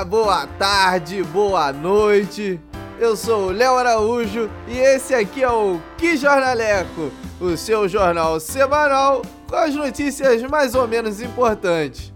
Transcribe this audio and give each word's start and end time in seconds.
boa 0.00 0.46
tarde, 0.58 1.22
boa 1.22 1.70
noite. 1.70 2.58
Eu 2.98 3.14
sou 3.14 3.48
o 3.48 3.50
Léo 3.50 3.74
Araújo 3.74 4.50
e 4.66 4.78
esse 4.78 5.14
aqui 5.14 5.42
é 5.42 5.50
o 5.50 5.78
Que 5.98 6.16
Jornaleco, 6.16 7.12
o 7.38 7.56
seu 7.56 7.86
jornal 7.86 8.40
semanal 8.40 9.22
com 9.48 9.54
as 9.54 9.74
notícias 9.74 10.42
mais 10.44 10.74
ou 10.74 10.88
menos 10.88 11.20
importantes. 11.20 12.12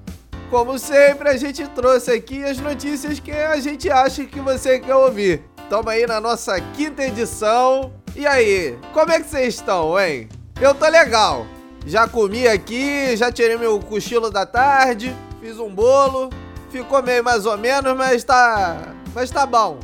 Como 0.49 0.79
sempre, 0.79 1.29
a 1.29 1.37
gente 1.37 1.69
trouxe 1.69 2.11
aqui 2.11 2.43
as 2.43 2.59
notícias 2.59 3.21
que 3.21 3.31
a 3.31 3.61
gente 3.61 3.91
acha 3.91 4.25
que 4.25 4.41
você 4.41 4.79
quer 4.81 4.95
ouvir. 4.95 5.43
Tamo 5.69 5.91
aí 5.91 6.07
na 6.07 6.21
nossa 6.21 6.59
quinta 6.61 7.05
edição. 7.05 7.93
E 8.15 8.27
aí, 8.27 8.77
como 8.93 9.13
é 9.13 9.21
que 9.21 9.29
vocês 9.29 9.55
estão, 9.55 10.01
hein? 10.01 10.29
Eu 10.61 10.75
tô 10.75 10.89
legal. 10.89 11.47
Já 11.85 12.09
comi 12.09 12.49
aqui, 12.49 13.15
já 13.17 13.31
tirei 13.31 13.57
meu 13.57 13.79
cochilo 13.79 14.31
da 14.31 14.47
tarde, 14.47 15.15
fiz 15.41 15.59
um 15.59 15.73
bolo. 15.73 16.31
Ficou 16.71 17.03
meio 17.03 17.23
mais 17.23 17.47
ou 17.47 17.57
menos, 17.57 17.97
mas 17.97 18.25
tá. 18.25 18.79
Mas 19.15 19.31
tá 19.31 19.47
bom. 19.47 19.81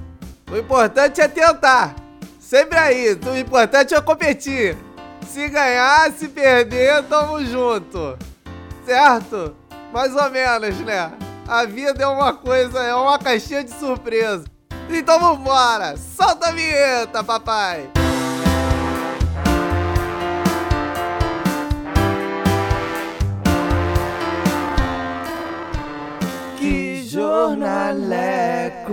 O 0.51 0.57
importante 0.57 1.21
é 1.21 1.29
tentar. 1.29 1.95
Sempre 2.39 2.79
aí. 2.79 3.19
O 3.27 3.37
importante 3.37 3.95
é 3.95 4.01
competir. 4.01 4.77
Se 5.29 5.49
ganhar, 5.49 6.13
se 6.13 6.29
perder, 6.29 7.03
tamo 7.05 7.43
junto. 7.45 8.19
Certo? 8.85 9.57
Mais 9.93 10.15
ou 10.15 10.31
menos, 10.31 10.79
né? 10.81 11.13
A 11.49 11.65
vida 11.65 12.03
é 12.03 12.07
uma 12.07 12.33
coisa, 12.35 12.81
é 12.81 12.95
uma 12.95 13.19
caixinha 13.19 13.65
de 13.65 13.71
surpresa. 13.73 14.45
Então 14.91 15.19
vambora! 15.19 15.97
Solta 15.97 16.49
a 16.49 16.53
vinheta, 16.53 17.25
papai! 17.25 17.91
Jornaleco! 27.33 28.92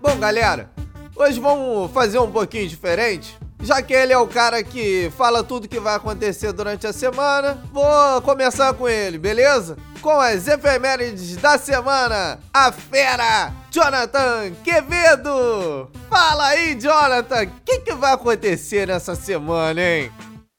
Bom, 0.00 0.16
galera, 0.20 0.70
hoje 1.16 1.40
vamos 1.40 1.90
fazer 1.90 2.20
um 2.20 2.30
pouquinho 2.30 2.68
diferente. 2.68 3.36
Já 3.60 3.82
que 3.82 3.92
ele 3.92 4.12
é 4.12 4.18
o 4.18 4.26
cara 4.26 4.62
que 4.62 5.10
fala 5.16 5.42
tudo 5.42 5.68
que 5.68 5.80
vai 5.80 5.96
acontecer 5.96 6.52
durante 6.52 6.86
a 6.86 6.92
semana, 6.92 7.58
vou 7.72 8.22
começar 8.22 8.72
com 8.74 8.88
ele, 8.88 9.18
beleza? 9.18 9.76
Com 10.00 10.20
as 10.20 10.46
efemérides 10.48 11.36
da 11.36 11.58
semana, 11.58 12.38
a 12.52 12.72
fera 12.72 13.52
Jonathan 13.70 14.52
Quevedo! 14.64 15.90
Fala 16.08 16.46
aí, 16.48 16.74
Jonathan, 16.80 17.44
o 17.44 17.50
que, 17.64 17.80
que 17.80 17.94
vai 17.94 18.12
acontecer 18.12 18.86
nessa 18.86 19.14
semana, 19.16 19.80
hein? 19.80 20.10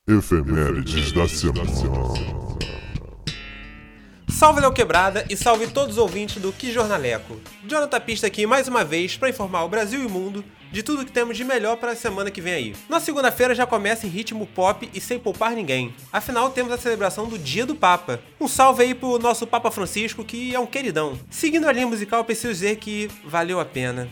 Efemérides 0.07 1.11
da 1.13 1.27
semana. 1.27 2.42
Salve 4.33 4.59
Léo 4.59 4.73
Quebrada 4.73 5.23
e 5.29 5.37
salve 5.37 5.67
todos 5.67 5.95
os 5.95 5.97
ouvintes 5.99 6.41
do 6.41 6.51
Que 6.51 6.71
Jornaleco. 6.71 7.39
Jonathan 7.67 8.01
Pista 8.01 8.25
aqui 8.25 8.47
mais 8.47 8.67
uma 8.67 8.83
vez 8.83 9.15
para 9.15 9.29
informar 9.29 9.63
o 9.63 9.69
Brasil 9.69 10.01
e 10.01 10.05
o 10.07 10.09
mundo 10.09 10.43
de 10.71 10.81
tudo 10.81 11.05
que 11.05 11.11
temos 11.11 11.37
de 11.37 11.43
melhor 11.43 11.77
para 11.77 11.91
a 11.91 11.95
semana 11.95 12.31
que 12.31 12.41
vem 12.41 12.53
aí. 12.53 12.75
Na 12.89 12.99
segunda-feira 12.99 13.53
já 13.53 13.67
começa 13.67 14.07
em 14.07 14.09
ritmo 14.09 14.47
pop 14.47 14.89
e 14.91 14.99
sem 14.99 15.19
poupar 15.19 15.51
ninguém. 15.51 15.93
Afinal, 16.11 16.49
temos 16.49 16.73
a 16.73 16.77
celebração 16.79 17.27
do 17.27 17.37
Dia 17.37 17.63
do 17.63 17.75
Papa. 17.75 18.19
Um 18.41 18.47
salve 18.47 18.83
aí 18.83 18.95
pro 18.95 19.19
nosso 19.19 19.45
Papa 19.45 19.69
Francisco, 19.69 20.25
que 20.25 20.53
é 20.53 20.59
um 20.59 20.65
queridão. 20.65 21.17
Seguindo 21.29 21.67
a 21.67 21.71
linha 21.71 21.87
musical, 21.87 22.25
preciso 22.25 22.51
dizer 22.51 22.77
que 22.77 23.09
valeu 23.23 23.59
a 23.59 23.65
pena. 23.65 24.09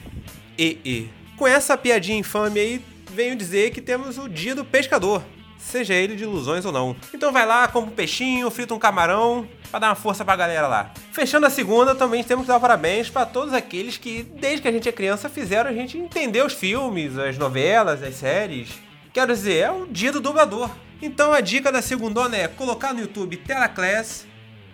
E, 0.57 0.77
e. 0.85 1.09
Com 1.35 1.47
essa 1.47 1.75
piadinha 1.75 2.19
infame 2.19 2.59
aí, 2.59 2.81
venho 3.11 3.35
dizer 3.35 3.71
que 3.71 3.81
temos 3.81 4.19
o 4.19 4.29
Dia 4.29 4.53
do 4.53 4.63
Pescador 4.63 5.23
seja 5.61 5.93
ele 5.93 6.15
de 6.15 6.23
ilusões 6.23 6.65
ou 6.65 6.71
não. 6.71 6.95
Então 7.13 7.31
vai 7.31 7.45
lá, 7.45 7.67
compra 7.67 7.91
um 7.91 7.95
peixinho, 7.95 8.49
frita 8.49 8.73
um 8.73 8.79
camarão, 8.79 9.47
para 9.69 9.79
dar 9.79 9.89
uma 9.89 9.95
força 9.95 10.25
pra 10.25 10.35
galera 10.35 10.67
lá. 10.67 10.91
Fechando 11.11 11.45
a 11.45 11.49
segunda, 11.49 11.95
também 11.95 12.23
temos 12.23 12.45
que 12.45 12.51
dar 12.51 12.59
parabéns 12.59 13.09
para 13.09 13.25
todos 13.25 13.53
aqueles 13.53 13.97
que, 13.97 14.23
desde 14.23 14.61
que 14.61 14.67
a 14.67 14.71
gente 14.71 14.89
é 14.89 14.91
criança, 14.91 15.29
fizeram 15.29 15.69
a 15.69 15.73
gente 15.73 15.97
entender 15.97 16.45
os 16.45 16.53
filmes, 16.53 17.17
as 17.17 17.37
novelas, 17.37 18.03
as 18.03 18.15
séries. 18.15 18.69
Quero 19.13 19.33
dizer, 19.33 19.55
é 19.55 19.71
o 19.71 19.87
dia 19.87 20.11
do 20.11 20.19
dublador. 20.19 20.69
Então 21.01 21.33
a 21.33 21.41
dica 21.41 21.71
da 21.71 21.81
segundona 21.81 22.37
é 22.37 22.47
colocar 22.47 22.93
no 22.93 23.01
YouTube 23.01 23.37
Telaclass 23.37 24.27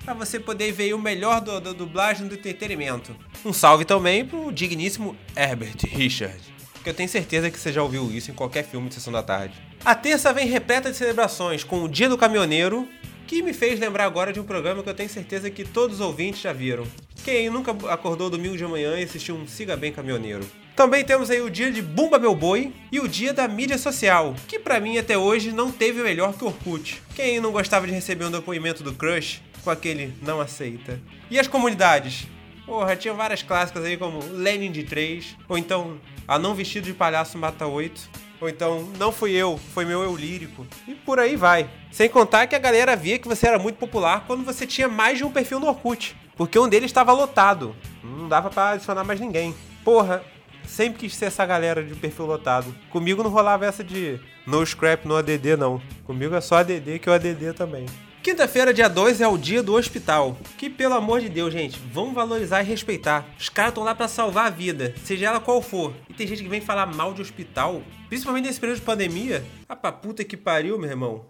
para 0.04 0.14
você 0.14 0.40
poder 0.40 0.72
ver 0.72 0.94
o 0.94 1.00
melhor 1.00 1.42
da 1.42 1.60
dublagem 1.60 2.28
do 2.28 2.36
entretenimento. 2.36 3.16
Um 3.46 3.52
salve 3.52 3.86
também 3.86 4.26
pro 4.26 4.52
digníssimo 4.52 5.18
Herbert 5.36 5.76
Richard, 5.84 6.40
que 6.88 6.92
eu 6.92 6.96
tenho 6.96 7.10
certeza 7.10 7.52
que 7.52 7.60
você 7.60 7.74
já 7.74 7.84
ouviu 7.84 8.10
isso 8.10 8.32
em 8.32 8.34
qualquer 8.34 8.64
filme 8.64 8.88
de 8.88 8.96
sessão 8.96 9.12
da 9.12 9.22
tarde. 9.22 9.56
A 9.84 9.94
terça 9.94 10.32
vem 10.32 10.48
repleta 10.48 10.90
de 10.90 10.96
celebrações, 10.96 11.62
com 11.62 11.84
o 11.84 11.90
Dia 11.90 12.08
do 12.08 12.18
Caminhoneiro, 12.18 12.88
que 13.26 13.42
me 13.42 13.52
fez 13.52 13.78
lembrar 13.78 14.06
agora 14.06 14.32
de 14.32 14.40
um 14.40 14.46
programa 14.46 14.82
que 14.82 14.88
eu 14.88 14.94
tenho 14.94 15.10
certeza 15.10 15.50
que 15.50 15.66
todos 15.66 15.98
os 15.98 16.02
ouvintes 16.02 16.40
já 16.40 16.54
viram. 16.54 16.86
Quem 17.26 17.50
nunca 17.50 17.72
acordou 17.92 18.30
domingo 18.30 18.56
de 18.56 18.64
manhã 18.64 18.98
e 18.98 19.04
assistiu 19.04 19.36
um 19.36 19.46
Siga 19.46 19.76
Bem 19.76 19.92
Caminhoneiro? 19.92 20.50
Também 20.78 21.04
temos 21.04 21.30
aí 21.30 21.42
o 21.42 21.50
dia 21.50 21.70
de 21.70 21.82
Bumba 21.82 22.18
Meu 22.18 22.34
Boi 22.34 22.72
e 22.90 23.02
o 23.02 23.08
dia 23.10 23.34
da 23.34 23.50
mídia 23.50 23.78
social, 23.78 24.34
que 24.48 24.58
para 24.58 24.80
mim 24.80 24.98
até 24.98 25.18
hoje 25.18 25.52
não 25.52 25.70
teve 25.70 26.02
melhor 26.02 26.38
que 26.38 26.46
o 26.46 26.48
Orkut. 26.48 27.04
Quem 27.14 27.42
não 27.42 27.52
gostava 27.52 27.86
de 27.86 27.92
receber 27.92 28.24
um 28.24 28.32
depoimento 28.32 28.82
do 28.82 28.94
crush 28.94 29.42
com 29.62 29.70
aquele 29.70 30.14
não 30.22 30.40
aceita? 30.40 31.02
E 31.30 31.38
as 31.38 31.50
comunidades? 31.50 32.28
Porra, 32.68 32.98
tinha 32.98 33.14
várias 33.14 33.42
clássicas 33.42 33.86
aí 33.86 33.96
como 33.96 34.20
Lenin 34.34 34.74
de 34.74 34.84
3, 34.84 35.38
ou 35.48 35.58
então 35.58 35.98
A 36.28 36.38
Não 36.38 36.54
Vestido 36.54 36.84
de 36.84 36.94
Palhaço 36.94 37.38
Mata 37.38 37.66
8. 37.66 38.28
Ou 38.42 38.50
então, 38.50 38.84
não 39.00 39.12
fui 39.12 39.32
eu, 39.32 39.58
foi 39.74 39.86
meu 39.86 40.04
eu 40.04 40.16
lírico. 40.16 40.68
E 40.86 40.94
por 40.94 41.18
aí 41.18 41.36
vai. 41.38 41.68
Sem 41.90 42.10
contar 42.10 42.46
que 42.46 42.56
a 42.56 42.60
galera 42.60 42.96
via 42.96 43.18
que 43.18 43.28
você 43.28 43.48
era 43.48 43.58
muito 43.58 43.78
popular 43.78 44.26
quando 44.28 44.44
você 44.44 44.68
tinha 44.68 44.88
mais 44.88 45.18
de 45.18 45.24
um 45.24 45.32
perfil 45.32 45.60
no 45.60 45.68
Orkut. 45.68 46.16
Porque 46.36 46.60
um 46.60 46.68
deles 46.68 46.92
estava 46.92 47.14
lotado. 47.14 47.74
Não 48.04 48.28
dava 48.28 48.50
para 48.50 48.72
adicionar 48.72 49.04
mais 49.04 49.20
ninguém. 49.20 49.56
Porra, 49.84 50.24
sempre 50.68 51.00
quis 51.00 51.16
ser 51.16 51.26
essa 51.26 51.46
galera 51.46 51.82
de 51.82 51.96
perfil 51.96 52.26
lotado. 52.26 52.76
Comigo 52.92 53.24
não 53.24 53.32
rolava 53.32 53.66
essa 53.66 53.84
de 53.84 54.20
no 54.46 54.64
scrap, 54.64 55.06
no 55.06 55.16
ADD, 55.16 55.56
não. 55.58 55.82
Comigo 56.04 56.36
é 56.36 56.42
só 56.42 56.58
ADD 56.58 57.00
que 57.00 57.10
o 57.10 57.14
ADD 57.14 57.54
também. 57.56 57.88
Quinta-feira, 58.28 58.74
dia 58.74 58.90
2, 58.90 59.22
é 59.22 59.28
o 59.30 59.38
dia 59.38 59.64
do 59.64 59.74
hospital. 59.76 60.38
Que, 60.58 60.70
pelo 60.70 60.96
amor 60.96 61.22
de 61.22 61.30
Deus, 61.30 61.54
gente, 61.54 61.80
vamos 61.94 62.14
valorizar 62.14 62.62
e 62.62 62.66
respeitar. 62.66 63.26
Os 63.40 63.48
caras 63.48 63.72
estão 63.72 63.86
lá 63.86 63.96
para 63.96 64.10
salvar 64.10 64.48
a 64.48 64.50
vida, 64.50 64.94
seja 65.06 65.28
ela 65.28 65.40
qual 65.40 65.62
for. 65.62 65.94
E 66.10 66.14
tem 66.14 66.28
gente 66.28 66.44
que 66.44 66.50
vem 66.50 66.60
falar 66.60 66.88
mal 66.88 67.14
de 67.14 67.22
hospital, 67.22 67.82
principalmente 68.10 68.48
nesse 68.48 68.60
período 68.60 68.80
de 68.80 68.86
pandemia. 68.86 69.46
Ah, 69.70 69.78
pra 69.78 69.94
puta 69.94 70.26
que 70.26 70.36
pariu, 70.36 70.78
meu 70.78 70.90
irmão. 70.90 71.26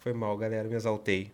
Foi 0.00 0.12
mal, 0.12 0.36
galera, 0.36 0.68
me 0.68 0.74
exaltei. 0.74 1.30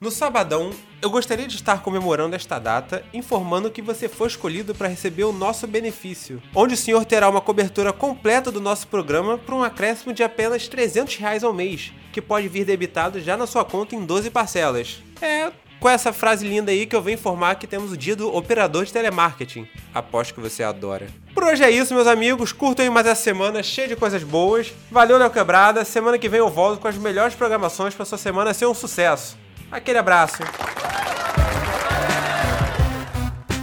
No 0.00 0.12
sabadão, 0.12 0.70
eu 1.02 1.10
gostaria 1.10 1.48
de 1.48 1.56
estar 1.56 1.82
comemorando 1.82 2.36
esta 2.36 2.56
data, 2.60 3.04
informando 3.12 3.68
que 3.68 3.82
você 3.82 4.08
foi 4.08 4.28
escolhido 4.28 4.72
para 4.72 4.86
receber 4.86 5.24
o 5.24 5.32
nosso 5.32 5.66
benefício, 5.66 6.40
onde 6.54 6.74
o 6.74 6.76
senhor 6.76 7.04
terá 7.04 7.28
uma 7.28 7.40
cobertura 7.40 7.92
completa 7.92 8.52
do 8.52 8.60
nosso 8.60 8.86
programa 8.86 9.36
por 9.36 9.54
um 9.54 9.62
acréscimo 9.64 10.12
de 10.12 10.22
apenas 10.22 10.68
300 10.68 11.16
reais 11.16 11.42
ao 11.42 11.52
mês, 11.52 11.92
que 12.12 12.22
pode 12.22 12.46
vir 12.46 12.64
debitado 12.64 13.20
já 13.20 13.36
na 13.36 13.44
sua 13.44 13.64
conta 13.64 13.96
em 13.96 14.04
12 14.04 14.30
parcelas. 14.30 15.02
É 15.20 15.50
com 15.80 15.88
essa 15.88 16.12
frase 16.12 16.46
linda 16.46 16.72
aí 16.72 16.86
que 16.86 16.94
eu 16.96 17.02
venho 17.02 17.14
informar 17.14 17.54
que 17.54 17.66
temos 17.66 17.92
o 17.92 17.96
dia 17.96 18.16
do 18.16 18.34
operador 18.34 18.84
de 18.84 18.92
telemarketing. 18.92 19.68
Aposto 19.94 20.34
que 20.34 20.40
você 20.40 20.62
adora. 20.62 21.06
Por 21.32 21.44
hoje 21.44 21.62
é 21.62 21.70
isso, 21.70 21.94
meus 21.94 22.08
amigos. 22.08 22.52
Curtam 22.52 22.84
aí 22.84 22.90
mais 22.90 23.06
essa 23.06 23.22
semana 23.22 23.62
cheia 23.62 23.86
de 23.86 23.94
coisas 23.94 24.24
boas. 24.24 24.72
Valeu, 24.90 25.18
Léo 25.18 25.30
Quebrada. 25.30 25.84
Semana 25.84 26.18
que 26.18 26.28
vem 26.28 26.40
eu 26.40 26.48
volto 26.48 26.80
com 26.80 26.88
as 26.88 26.96
melhores 26.96 27.36
programações 27.36 27.94
para 27.94 28.04
sua 28.04 28.18
semana 28.18 28.52
ser 28.52 28.66
um 28.66 28.74
sucesso. 28.74 29.38
Aquele 29.70 29.98
abraço. 29.98 30.38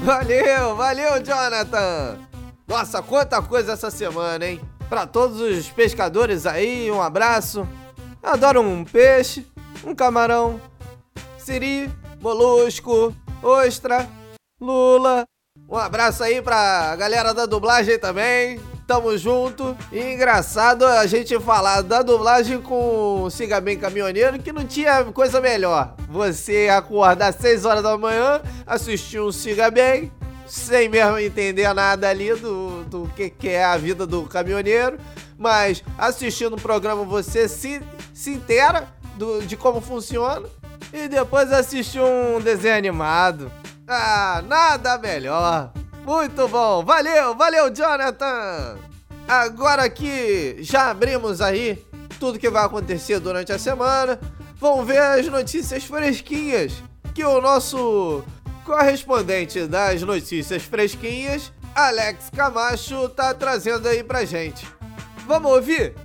Valeu, 0.04 0.76
valeu, 0.76 1.24
Jonathan! 1.24 2.20
Nossa, 2.68 3.02
quanta 3.02 3.42
coisa 3.42 3.74
essa 3.74 3.90
semana, 3.90 4.46
hein? 4.46 4.62
Para 4.88 5.08
todos 5.08 5.41
os 5.41 5.68
pescadores 5.70 6.46
aí, 6.46 6.91
um 6.91 7.02
abraço. 7.02 7.68
Adoro 8.22 8.62
um 8.62 8.84
peixe, 8.84 9.47
um 9.84 9.96
camarão, 9.96 10.62
siri, 11.38 11.91
molusco, 12.22 13.16
ostra, 13.41 14.08
lula. 14.62 15.26
Um 15.68 15.78
abraço 15.78 16.24
aí 16.24 16.41
pra 16.41 16.96
galera 16.96 17.34
da 17.34 17.46
dublagem 17.46 17.97
também 17.97 18.59
tamo 18.85 19.17
junto. 19.17 19.76
E 19.91 19.99
engraçado 19.99 20.85
a 20.85 21.05
gente 21.05 21.40
falar 21.40 21.82
da 21.82 22.02
dublagem 22.02 22.61
com 22.61 23.28
Siga 23.29 23.59
Bem 23.59 23.78
Caminhoneiro, 23.78 24.40
que 24.40 24.52
não 24.52 24.66
tinha 24.66 25.03
coisa 25.05 25.41
melhor. 25.41 25.96
Você 26.09 26.70
acordar 26.72 27.29
às 27.29 27.35
6 27.35 27.66
horas 27.66 27.84
da 27.84 27.97
manhã, 27.97 28.41
assistir 28.66 29.20
um 29.20 29.32
Siga 29.32 29.70
Bem, 29.72 30.11
sem 30.47 30.90
mesmo 30.90 31.17
entender 31.17 31.72
nada 31.73 32.09
ali 32.09 32.34
do, 32.35 32.84
do 32.85 33.11
que, 33.16 33.29
que 33.29 33.49
é 33.49 33.64
a 33.64 33.78
vida 33.78 34.05
do 34.05 34.23
caminhoneiro, 34.23 34.97
mas 35.38 35.84
assistindo 35.97 36.55
o 36.55 36.61
programa 36.61 37.03
você 37.03 37.47
se, 37.47 37.81
se 38.14 38.31
inteira 38.31 38.88
do, 39.16 39.41
de 39.41 39.58
como 39.58 39.81
funciona 39.81 40.47
e 40.93 41.08
depois 41.08 41.52
assistir 41.52 41.99
um 41.99 42.40
desenho 42.40 42.78
animado. 42.78 43.52
Ah, 43.88 44.43
nada 44.47 44.97
melhor. 44.97 45.72
Muito 46.05 46.47
bom, 46.47 46.85
valeu, 46.85 47.35
valeu, 47.35 47.73
Jonathan! 47.73 48.78
Agora 49.28 49.90
que 49.90 50.57
já 50.59 50.91
abrimos 50.91 51.41
aí 51.41 51.84
tudo 52.19 52.37
que 52.37 52.49
vai 52.49 52.63
acontecer 52.63 53.19
durante 53.19 53.52
a 53.52 53.57
semana, 53.57 54.19
vamos 54.57 54.85
ver 54.85 54.99
as 54.99 55.28
notícias 55.28 55.84
fresquinhas. 55.84 56.73
que 57.13 57.23
o 57.23 57.41
nosso 57.41 58.23
correspondente 58.66 59.66
das 59.67 60.02
notícias 60.02 60.63
fresquinhas, 60.63 61.52
Alex 61.73 62.29
Camacho, 62.29 63.09
tá 63.09 63.34
trazendo 63.34 63.87
aí 63.87 64.03
pra 64.03 64.25
gente. 64.25 64.67
Vamos 65.25 65.52
ouvir? 65.52 65.96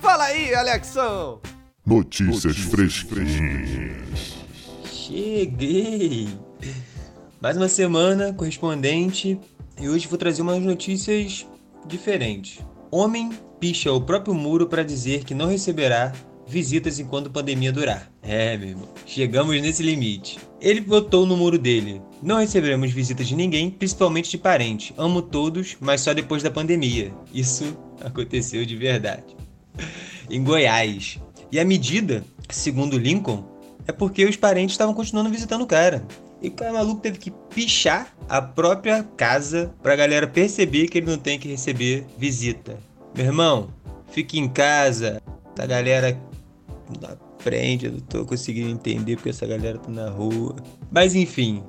Fala 0.00 0.24
aí, 0.24 0.54
Alexão! 0.54 1.40
Notícias 1.84 2.56
fresquinhas. 2.58 4.34
Cheguei! 4.84 6.28
Mais 7.40 7.56
uma 7.56 7.68
semana, 7.68 8.32
correspondente, 8.32 9.38
e 9.80 9.88
hoje 9.88 10.08
vou 10.08 10.18
trazer 10.18 10.42
umas 10.42 10.60
notícias 10.60 11.46
diferentes. 11.86 12.58
Homem 12.90 13.30
picha 13.60 13.92
o 13.92 14.00
próprio 14.00 14.34
muro 14.34 14.66
para 14.66 14.82
dizer 14.82 15.22
que 15.22 15.34
não 15.34 15.46
receberá 15.46 16.12
visitas 16.48 16.98
enquanto 16.98 17.28
a 17.28 17.30
pandemia 17.30 17.72
durar. 17.72 18.10
É, 18.22 18.56
meu 18.56 18.70
irmão, 18.70 18.88
chegamos 19.06 19.62
nesse 19.62 19.84
limite. 19.84 20.40
Ele 20.60 20.80
botou 20.80 21.24
no 21.24 21.36
muro 21.36 21.56
dele: 21.56 22.02
Não 22.20 22.38
receberemos 22.38 22.90
visitas 22.90 23.28
de 23.28 23.36
ninguém, 23.36 23.70
principalmente 23.70 24.30
de 24.30 24.38
parente. 24.38 24.92
Amo 24.98 25.22
todos, 25.22 25.76
mas 25.78 26.00
só 26.00 26.12
depois 26.12 26.42
da 26.42 26.50
pandemia. 26.50 27.12
Isso 27.32 27.78
aconteceu 28.02 28.66
de 28.66 28.74
verdade. 28.74 29.36
em 30.28 30.42
Goiás. 30.42 31.20
E 31.52 31.60
a 31.60 31.64
medida, 31.64 32.24
segundo 32.50 32.98
Lincoln, 32.98 33.44
é 33.86 33.92
porque 33.92 34.24
os 34.24 34.36
parentes 34.36 34.74
estavam 34.74 34.92
continuando 34.92 35.30
visitando 35.30 35.62
o 35.62 35.68
cara. 35.68 36.04
E 36.40 36.48
o 36.48 36.52
cara 36.52 36.72
maluco 36.72 37.00
teve 37.00 37.18
que 37.18 37.30
pichar 37.30 38.14
a 38.28 38.40
própria 38.40 39.02
casa 39.16 39.74
pra 39.82 39.96
galera 39.96 40.26
perceber 40.26 40.88
que 40.88 40.98
ele 40.98 41.10
não 41.10 41.18
tem 41.18 41.38
que 41.38 41.48
receber 41.48 42.06
visita. 42.16 42.78
Meu 43.16 43.26
irmão, 43.26 43.70
fique 44.12 44.38
em 44.38 44.48
casa. 44.48 45.20
A 45.58 45.66
galera 45.66 46.16
na 47.00 47.16
frente, 47.38 47.86
eu 47.86 47.92
não 47.92 48.00
tô 48.00 48.24
conseguindo 48.24 48.70
entender 48.70 49.16
porque 49.16 49.30
essa 49.30 49.46
galera 49.46 49.78
tá 49.78 49.90
na 49.90 50.08
rua. 50.10 50.54
Mas 50.90 51.14
enfim, 51.14 51.62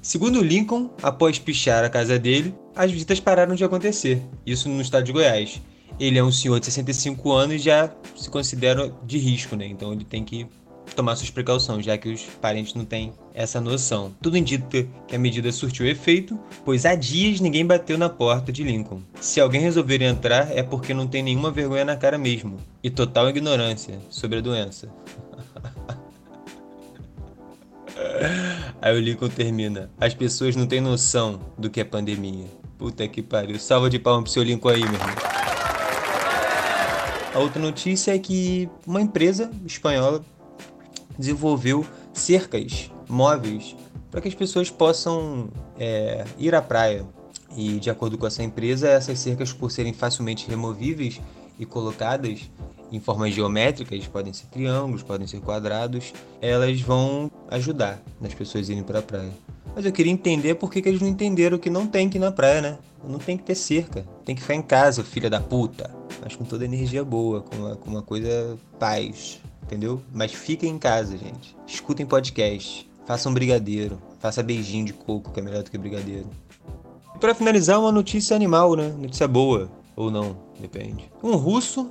segundo 0.00 0.42
Lincoln, 0.42 0.90
após 1.02 1.38
pichar 1.38 1.84
a 1.84 1.90
casa 1.90 2.18
dele, 2.18 2.54
as 2.74 2.90
visitas 2.90 3.20
pararam 3.20 3.54
de 3.54 3.64
acontecer. 3.64 4.22
Isso 4.46 4.68
no 4.68 4.80
estado 4.80 5.04
de 5.04 5.12
Goiás. 5.12 5.60
Ele 6.00 6.18
é 6.18 6.24
um 6.24 6.32
senhor 6.32 6.58
de 6.58 6.66
65 6.66 7.30
anos 7.32 7.56
e 7.56 7.58
já 7.58 7.90
se 8.16 8.28
considera 8.28 8.92
de 9.04 9.18
risco, 9.18 9.54
né? 9.54 9.66
Então 9.66 9.92
ele 9.92 10.04
tem 10.04 10.24
que 10.24 10.46
tomar 10.94 11.16
suas 11.16 11.30
precauções, 11.30 11.84
já 11.84 11.98
que 11.98 12.08
os 12.08 12.22
parentes 12.40 12.74
não 12.74 12.84
têm 12.84 13.12
essa 13.34 13.60
noção. 13.60 14.14
Tudo 14.22 14.38
indica 14.38 14.86
que 15.06 15.14
a 15.14 15.18
medida 15.18 15.50
surtiu 15.52 15.86
efeito, 15.86 16.38
pois 16.64 16.86
há 16.86 16.94
dias 16.94 17.40
ninguém 17.40 17.66
bateu 17.66 17.98
na 17.98 18.08
porta 18.08 18.52
de 18.52 18.62
Lincoln. 18.62 19.00
Se 19.20 19.40
alguém 19.40 19.60
resolver 19.60 20.00
entrar, 20.02 20.50
é 20.56 20.62
porque 20.62 20.94
não 20.94 21.06
tem 21.06 21.22
nenhuma 21.22 21.50
vergonha 21.50 21.84
na 21.84 21.96
cara 21.96 22.16
mesmo, 22.16 22.56
e 22.82 22.90
total 22.90 23.28
ignorância 23.28 23.98
sobre 24.08 24.38
a 24.38 24.40
doença. 24.40 24.88
Aí 28.80 28.96
o 28.96 29.00
Lincoln 29.00 29.28
termina. 29.28 29.90
As 30.00 30.14
pessoas 30.14 30.56
não 30.56 30.66
têm 30.66 30.80
noção 30.80 31.40
do 31.56 31.70
que 31.70 31.80
é 31.80 31.84
pandemia. 31.84 32.46
Puta 32.76 33.06
que 33.06 33.22
pariu. 33.22 33.58
Salva 33.58 33.88
de 33.88 33.98
palmas 33.98 34.24
pro 34.24 34.32
seu 34.32 34.42
Lincoln 34.42 34.68
aí, 34.70 34.80
meu 34.80 34.94
irmão. 34.94 35.14
A 37.34 37.38
outra 37.38 37.60
notícia 37.60 38.14
é 38.14 38.18
que 38.18 38.68
uma 38.86 39.00
empresa 39.00 39.50
espanhola 39.66 40.24
desenvolveu 41.18 41.84
cercas 42.12 42.90
móveis 43.08 43.76
para 44.10 44.20
que 44.20 44.28
as 44.28 44.34
pessoas 44.34 44.70
possam 44.70 45.48
é, 45.78 46.24
ir 46.38 46.54
à 46.54 46.62
praia. 46.62 47.04
E 47.56 47.78
de 47.78 47.90
acordo 47.90 48.18
com 48.18 48.26
essa 48.26 48.42
empresa, 48.42 48.88
essas 48.88 49.18
cercas, 49.18 49.52
por 49.52 49.70
serem 49.70 49.92
facilmente 49.92 50.48
removíveis 50.48 51.20
e 51.58 51.64
colocadas 51.64 52.50
em 52.90 53.00
formas 53.00 53.34
geométricas, 53.34 54.06
podem 54.06 54.32
ser 54.32 54.46
triângulos, 54.46 55.02
podem 55.02 55.26
ser 55.26 55.40
quadrados, 55.40 56.12
elas 56.40 56.80
vão 56.80 57.30
ajudar 57.50 58.00
nas 58.20 58.34
pessoas 58.34 58.68
irem 58.68 58.82
para 58.82 59.00
a 59.00 59.02
praia. 59.02 59.32
Mas 59.74 59.84
eu 59.84 59.90
queria 59.90 60.12
entender 60.12 60.54
por 60.54 60.70
que, 60.70 60.80
que 60.80 60.88
eles 60.88 61.00
não 61.00 61.08
entenderam 61.08 61.58
que 61.58 61.68
não 61.68 61.86
tem 61.86 62.08
que 62.08 62.18
ir 62.18 62.20
na 62.20 62.30
praia, 62.30 62.60
né? 62.60 62.78
Não 63.02 63.18
tem 63.18 63.36
que 63.36 63.42
ter 63.42 63.56
cerca, 63.56 64.06
tem 64.24 64.34
que 64.34 64.40
ficar 64.40 64.54
em 64.54 64.62
casa, 64.62 65.02
filha 65.02 65.28
da 65.28 65.40
puta. 65.40 65.90
Mas 66.22 66.36
com 66.36 66.44
toda 66.44 66.64
energia 66.64 67.04
boa, 67.04 67.42
com 67.42 67.56
uma, 67.56 67.76
com 67.76 67.90
uma 67.90 68.02
coisa 68.02 68.56
paz, 68.78 69.40
entendeu? 69.64 70.00
Mas 70.12 70.32
fiquem 70.32 70.70
em 70.70 70.78
casa, 70.78 71.16
gente. 71.16 71.56
Escutem 71.66 72.06
podcast, 72.06 72.88
façam 73.06 73.32
brigadeiro, 73.34 74.00
faça 74.20 74.42
beijinho 74.42 74.86
de 74.86 74.92
coco, 74.92 75.32
que 75.32 75.40
é 75.40 75.42
melhor 75.42 75.62
do 75.62 75.70
que 75.70 75.78
brigadeiro. 75.78 76.28
E 77.14 77.18
para 77.18 77.34
finalizar, 77.34 77.80
uma 77.80 77.90
notícia 77.90 78.36
animal, 78.36 78.76
né? 78.76 78.94
Notícia 78.98 79.26
boa, 79.26 79.70
ou 79.96 80.10
não, 80.10 80.36
depende. 80.60 81.10
Um 81.22 81.36
russo 81.36 81.90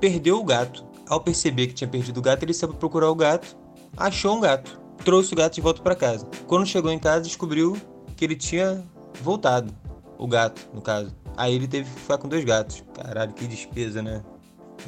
perdeu 0.00 0.38
o 0.38 0.44
gato. 0.44 0.84
Ao 1.08 1.20
perceber 1.20 1.66
que 1.66 1.74
tinha 1.74 1.88
perdido 1.88 2.18
o 2.18 2.22
gato, 2.22 2.44
ele 2.44 2.54
saiu 2.54 2.72
procurar 2.72 3.10
o 3.10 3.14
gato, 3.16 3.56
achou 3.96 4.36
um 4.36 4.40
gato, 4.40 4.80
trouxe 5.04 5.32
o 5.32 5.36
gato 5.36 5.54
de 5.54 5.60
volta 5.60 5.82
para 5.82 5.96
casa. 5.96 6.26
Quando 6.46 6.66
chegou 6.66 6.90
em 6.92 7.00
casa, 7.00 7.22
descobriu 7.22 7.76
que 8.16 8.24
ele 8.24 8.36
tinha 8.36 8.82
voltado. 9.22 9.74
O 10.16 10.28
gato, 10.28 10.68
no 10.72 10.80
caso. 10.80 11.12
Aí 11.36 11.54
ele 11.54 11.66
teve 11.66 11.90
que 11.90 12.00
ficar 12.00 12.18
com 12.18 12.28
dois 12.28 12.44
gatos. 12.44 12.84
Caralho, 12.94 13.32
que 13.32 13.46
despesa, 13.46 14.02
né? 14.02 14.22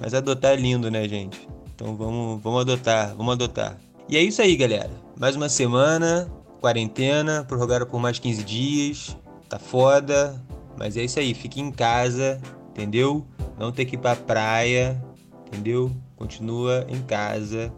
Mas 0.00 0.12
adotar 0.14 0.52
é 0.52 0.56
lindo, 0.56 0.90
né, 0.90 1.08
gente? 1.08 1.48
Então 1.82 1.96
vamos, 1.96 2.40
vamos 2.40 2.60
adotar, 2.60 3.12
vamos 3.16 3.32
adotar. 3.32 3.76
E 4.08 4.16
é 4.16 4.22
isso 4.22 4.40
aí, 4.40 4.54
galera. 4.54 4.92
Mais 5.18 5.34
uma 5.34 5.48
semana, 5.48 6.30
quarentena, 6.60 7.44
prorrogada 7.44 7.84
por 7.84 7.98
mais 8.00 8.20
15 8.20 8.44
dias. 8.44 9.16
Tá 9.48 9.58
foda, 9.58 10.40
mas 10.78 10.96
é 10.96 11.02
isso 11.02 11.18
aí. 11.18 11.34
Fique 11.34 11.60
em 11.60 11.72
casa, 11.72 12.40
entendeu? 12.70 13.26
Não 13.58 13.72
tem 13.72 13.84
que 13.84 13.96
ir 13.96 13.98
pra 13.98 14.14
praia, 14.14 15.02
entendeu? 15.48 15.90
Continua 16.14 16.86
em 16.88 17.02
casa. 17.02 17.72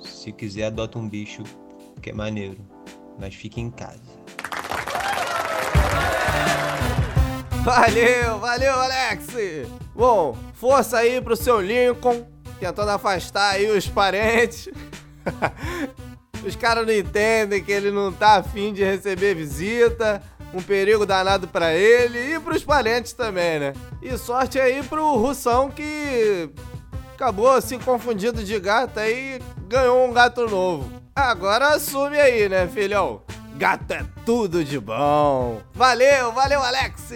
Se 0.00 0.32
quiser, 0.32 0.64
adota 0.64 0.98
um 0.98 1.06
bicho, 1.06 1.42
que 2.00 2.08
é 2.08 2.14
maneiro. 2.14 2.56
Mas 3.20 3.34
fique 3.34 3.60
em 3.60 3.70
casa. 3.70 4.00
Valeu, 7.62 8.38
valeu, 8.38 8.72
Alex! 8.72 9.26
Bom, 9.94 10.34
força 10.54 10.96
aí 10.96 11.20
pro 11.20 11.36
seu 11.36 11.60
Lincoln 11.60 12.31
tentando 12.62 12.90
afastar 12.90 13.54
aí 13.54 13.68
os 13.68 13.88
parentes. 13.88 14.68
os 16.46 16.54
caras 16.54 16.86
não 16.86 16.92
entendem 16.92 17.62
que 17.62 17.72
ele 17.72 17.90
não 17.90 18.12
tá 18.12 18.36
afim 18.36 18.72
de 18.72 18.84
receber 18.84 19.34
visita. 19.34 20.22
Um 20.54 20.62
perigo 20.62 21.04
danado 21.04 21.48
para 21.48 21.74
ele 21.74 22.34
e 22.34 22.38
pros 22.38 22.62
parentes 22.62 23.14
também, 23.14 23.58
né? 23.58 23.72
E 24.02 24.16
sorte 24.18 24.60
aí 24.60 24.82
pro 24.82 25.16
Russão 25.16 25.70
que 25.70 26.50
acabou 27.14 27.50
assim 27.50 27.78
confundido 27.78 28.44
de 28.44 28.60
gato 28.60 29.00
aí 29.00 29.40
ganhou 29.66 30.06
um 30.06 30.12
gato 30.12 30.46
novo. 30.46 30.92
Agora 31.16 31.68
assume 31.68 32.20
aí, 32.20 32.48
né, 32.48 32.68
filhão? 32.68 33.22
Gato 33.56 33.92
é 33.92 34.04
tudo 34.26 34.62
de 34.62 34.78
bom. 34.78 35.60
Valeu, 35.72 36.32
valeu, 36.32 36.62
Alex! 36.62 37.12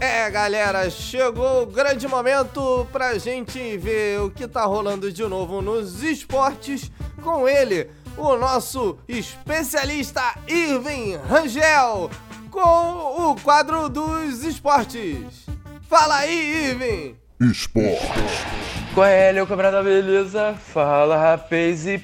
É, 0.00 0.28
galera, 0.28 0.90
chegou 0.90 1.62
o 1.62 1.66
grande 1.66 2.06
momento 2.08 2.86
pra 2.92 3.16
gente 3.18 3.76
ver 3.78 4.20
o 4.20 4.30
que 4.30 4.46
tá 4.46 4.64
rolando 4.64 5.10
de 5.10 5.22
novo 5.22 5.62
nos 5.62 6.02
esportes 6.02 6.90
com 7.22 7.48
ele, 7.48 7.88
o 8.16 8.36
nosso 8.36 8.98
especialista 9.08 10.20
Irving 10.48 11.16
Rangel, 11.28 12.10
com 12.50 13.30
o 13.30 13.36
quadro 13.40 13.88
dos 13.88 14.44
esportes. 14.44 15.46
Fala 15.88 16.18
aí, 16.18 16.70
Irving! 16.70 17.16
Esportes. 17.40 18.10
Qual 18.94 19.06
é, 19.06 19.32
Léo 19.32 19.46
Camarada, 19.46 19.82
beleza? 19.82 20.54
Fala, 20.72 21.16
rapaz, 21.16 21.86
e... 21.86 22.02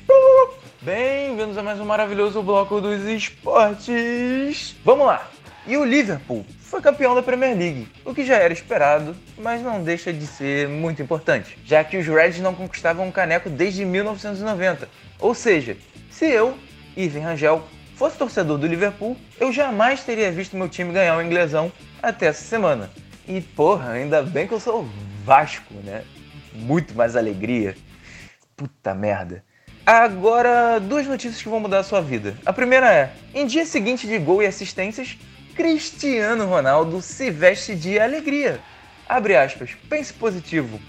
Bem-vindos 0.80 1.59
a 1.59 1.62
mais 1.62 1.78
um 1.78 1.85
maravilhoso 1.85 2.42
bloco 2.42 2.80
dos 2.80 3.02
esportes. 3.02 4.75
Vamos 4.85 5.06
lá! 5.06 5.28
E 5.66 5.76
o 5.76 5.85
Liverpool 5.85 6.47
foi 6.71 6.81
campeão 6.81 7.17
da 7.17 7.23
Premier 7.23 7.59
League, 7.59 7.89
o 8.05 8.15
que 8.15 8.25
já 8.25 8.37
era 8.37 8.53
esperado, 8.53 9.17
mas 9.37 9.61
não 9.61 9.83
deixa 9.83 10.12
de 10.12 10.25
ser 10.25 10.69
muito 10.69 11.03
importante, 11.03 11.59
já 11.65 11.83
que 11.83 11.97
os 11.97 12.07
Reds 12.07 12.39
não 12.39 12.55
conquistavam 12.55 13.09
um 13.09 13.11
caneco 13.11 13.50
desde 13.50 13.85
1990. 13.85 14.89
Ou 15.19 15.35
seja, 15.35 15.77
se 16.09 16.27
eu, 16.27 16.57
Ivan 16.97 17.23
Rangel, 17.23 17.69
fosse 17.97 18.17
torcedor 18.17 18.57
do 18.57 18.69
Liverpool, 18.69 19.17
eu 19.41 19.53
jamais 19.53 20.05
teria 20.05 20.31
visto 20.31 20.57
meu 20.57 20.69
time 20.69 20.93
ganhar 20.93 21.19
um 21.19 21.23
inglesão 21.23 21.73
até 22.00 22.27
essa 22.27 22.45
semana. 22.45 22.89
E 23.27 23.41
porra, 23.41 23.91
ainda 23.91 24.23
bem 24.23 24.47
que 24.47 24.55
eu 24.55 24.61
sou 24.61 24.89
Vasco, 25.25 25.75
né? 25.83 26.05
Muito 26.53 26.95
mais 26.95 27.17
alegria. 27.17 27.77
Puta 28.57 28.95
merda. 28.95 29.43
Agora, 29.85 30.79
duas 30.79 31.05
notícias 31.05 31.43
que 31.43 31.49
vão 31.49 31.59
mudar 31.59 31.81
a 31.81 31.85
sua 31.85 32.00
vida. 32.00 32.37
A 32.47 32.53
primeira 32.53 32.93
é: 32.95 33.12
em 33.35 33.45
dia 33.45 33.67
seguinte 33.67 34.07
de 34.07 34.19
gol 34.19 34.41
e 34.41 34.47
assistências, 34.47 35.19
Cristiano 35.54 36.47
Ronaldo 36.47 37.02
se 37.02 37.30
veste 37.30 37.75
de 37.75 37.99
alegria. 37.99 38.61
Abre 39.09 39.37
aspas, 39.37 39.71
pense 39.88 40.12
positivo. 40.12 40.80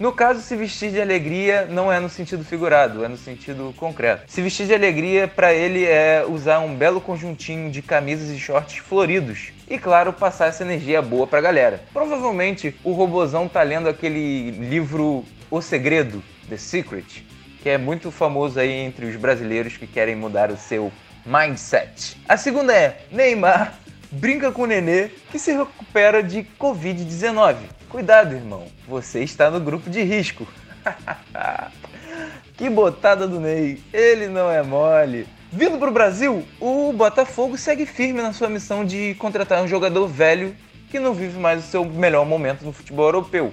No 0.00 0.12
caso, 0.12 0.40
se 0.40 0.56
vestir 0.56 0.90
de 0.90 0.98
alegria 0.98 1.66
não 1.66 1.92
é 1.92 2.00
no 2.00 2.08
sentido 2.08 2.42
figurado, 2.42 3.04
é 3.04 3.08
no 3.08 3.18
sentido 3.18 3.74
concreto. 3.76 4.24
Se 4.28 4.40
vestir 4.40 4.66
de 4.66 4.72
alegria 4.72 5.28
para 5.28 5.52
ele 5.52 5.84
é 5.84 6.24
usar 6.26 6.60
um 6.60 6.74
belo 6.74 7.02
conjuntinho 7.02 7.70
de 7.70 7.82
camisas 7.82 8.30
e 8.30 8.38
shorts 8.38 8.78
floridos 8.78 9.52
e, 9.68 9.78
claro, 9.78 10.10
passar 10.10 10.46
essa 10.46 10.64
energia 10.64 11.02
boa 11.02 11.26
pra 11.26 11.42
galera. 11.42 11.82
Provavelmente 11.92 12.74
o 12.82 12.92
robozão 12.92 13.46
tá 13.46 13.62
lendo 13.62 13.90
aquele 13.90 14.50
livro 14.52 15.22
O 15.50 15.60
Segredo, 15.60 16.24
The 16.48 16.56
Secret, 16.56 17.26
que 17.62 17.68
é 17.68 17.76
muito 17.76 18.10
famoso 18.10 18.58
aí 18.58 18.72
entre 18.72 19.04
os 19.04 19.16
brasileiros 19.16 19.76
que 19.76 19.86
querem 19.86 20.16
mudar 20.16 20.50
o 20.50 20.56
seu 20.56 20.90
mindset. 21.26 22.16
A 22.26 22.38
segunda 22.38 22.74
é 22.74 23.02
Neymar 23.12 23.78
brinca 24.10 24.50
com 24.50 24.62
o 24.62 24.66
nenê 24.66 25.08
que 25.30 25.38
se 25.38 25.52
recupera 25.52 26.22
de 26.22 26.46
Covid-19. 26.58 27.56
Cuidado, 27.88 28.34
irmão, 28.34 28.66
você 28.86 29.22
está 29.22 29.50
no 29.50 29.60
grupo 29.60 29.90
de 29.90 30.02
risco. 30.02 30.46
que 32.56 32.68
botada 32.68 33.26
do 33.26 33.40
Ney, 33.40 33.82
ele 33.92 34.28
não 34.28 34.50
é 34.50 34.62
mole. 34.62 35.26
Vindo 35.52 35.78
para 35.78 35.90
o 35.90 35.92
Brasil, 35.92 36.44
o 36.60 36.92
Botafogo 36.92 37.56
segue 37.56 37.84
firme 37.84 38.22
na 38.22 38.32
sua 38.32 38.48
missão 38.48 38.84
de 38.84 39.14
contratar 39.16 39.62
um 39.62 39.68
jogador 39.68 40.06
velho 40.06 40.54
que 40.90 41.00
não 41.00 41.14
vive 41.14 41.38
mais 41.38 41.64
o 41.64 41.68
seu 41.68 41.84
melhor 41.84 42.24
momento 42.24 42.64
no 42.64 42.72
futebol 42.72 43.06
europeu. 43.06 43.52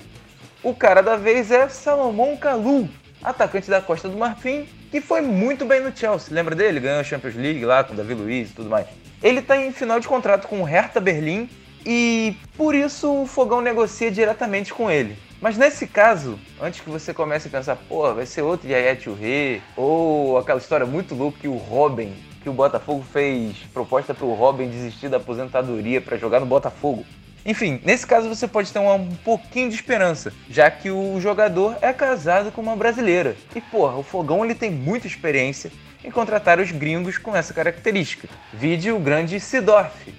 O 0.64 0.74
cara 0.74 1.02
da 1.02 1.16
vez 1.16 1.52
é 1.52 1.70
Salomão 1.70 2.36
Kalou, 2.36 2.90
atacante 3.24 3.70
da 3.70 3.82
Costa 3.82 4.10
do 4.10 4.18
Marfim, 4.18 4.68
que 4.92 5.02
foi 5.02 5.22
muito 5.22 5.66
bem 5.66 5.82
no 5.82 5.96
Chelsea. 5.96 6.34
Lembra 6.34 6.56
dele? 6.56 6.80
Ganhou 6.80 7.00
a 7.00 7.04
Champions 7.04 7.36
League 7.36 7.64
lá 7.66 7.84
com 7.84 7.94
o 7.94 7.96
Davi 7.98 8.14
Luiz 8.14 8.52
e 8.52 8.54
tudo 8.54 8.70
mais. 8.70 8.88
Ele 9.22 9.40
está 9.40 9.58
em 9.58 9.72
final 9.72 10.00
de 10.00 10.08
contrato 10.08 10.48
com 10.48 10.62
o 10.62 10.64
Hertha 10.64 11.00
Berlim 11.00 11.50
e 11.86 12.36
por 12.56 12.76
isso 12.76 13.24
o 13.24 13.26
Fogão 13.26 13.62
negocia 13.62 14.12
diretamente 14.12 14.74
com 14.74 14.90
ele. 14.90 15.18
Mas 15.40 15.58
nesse 15.58 15.86
caso, 15.86 16.40
antes 16.60 16.82
que 16.82 16.90
você 16.90 17.14
comece 17.14 17.48
a 17.48 17.52
pensar, 17.52 17.76
pô, 17.88 18.12
vai 18.14 18.26
ser 18.26 18.42
outro 18.42 18.68
Yaya 18.68 18.96
Touré, 18.96 19.62
ou 19.76 20.38
aquela 20.38 20.60
história 20.60 20.86
muito 20.86 21.14
louca 21.14 21.38
que 21.40 21.48
o 21.48 21.58
Robin, 21.58 22.12
que 22.42 22.50
o 22.50 22.54
Botafogo 22.54 23.06
fez 23.14 23.56
proposta 23.72 24.16
para 24.16 24.26
o 24.26 24.34
Robin 24.34 24.68
desistir 24.68 25.10
da 25.10 25.18
aposentadoria 25.18 26.02
para 26.02 26.18
jogar 26.18 26.40
no 26.40 26.48
Botafogo. 26.48 27.06
Enfim, 27.48 27.80
nesse 27.86 28.06
caso 28.06 28.28
você 28.28 28.46
pode 28.46 28.74
ter 28.74 28.80
um, 28.80 29.08
pouquinho 29.24 29.70
de 29.70 29.76
esperança, 29.76 30.34
já 30.50 30.70
que 30.70 30.92
o 30.92 31.18
jogador 31.22 31.78
é 31.82 31.94
casado 31.94 32.52
com 32.52 32.62
uma 32.62 32.76
brasileira. 32.76 33.38
E 33.56 33.62
porra, 33.62 33.96
o 33.96 34.04
Fogão 34.04 34.44
ele 34.44 34.54
tem 34.54 34.70
muita 34.70 35.08
experiência 35.08 35.72
em 36.04 36.12
contratar 36.12 36.60
os 36.60 36.72
gringos 36.72 37.18
com 37.18 37.34
essa 37.34 37.54
característica. 37.54 38.28
Vide 38.52 38.92
o 38.92 39.00
grande 39.00 39.40
Sidorf. 39.40 40.14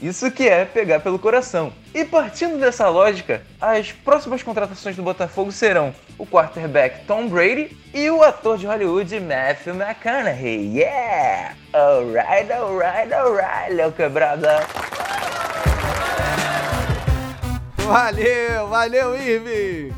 Isso 0.00 0.30
que 0.30 0.48
é 0.48 0.64
pegar 0.64 1.00
pelo 1.00 1.18
coração. 1.18 1.70
E 1.94 2.02
partindo 2.02 2.58
dessa 2.58 2.88
lógica, 2.88 3.42
as 3.60 3.92
próximas 3.92 4.42
contratações 4.42 4.96
do 4.96 5.02
Botafogo 5.02 5.52
serão 5.52 5.94
o 6.16 6.26
quarterback 6.26 7.04
Tom 7.06 7.28
Brady 7.28 7.76
e 7.92 8.08
o 8.08 8.22
ator 8.22 8.56
de 8.56 8.66
Hollywood 8.66 9.20
Matthew 9.20 9.74
McConaughey. 9.74 10.78
Yeah! 10.78 11.56
Alright, 11.74 12.50
alright, 12.50 13.12
alright, 13.12 13.74
Léo 13.74 13.92
Quebrada. 13.92 14.66
Valeu, 17.86 18.66
valeu, 18.68 19.14
Irving! 19.14 19.94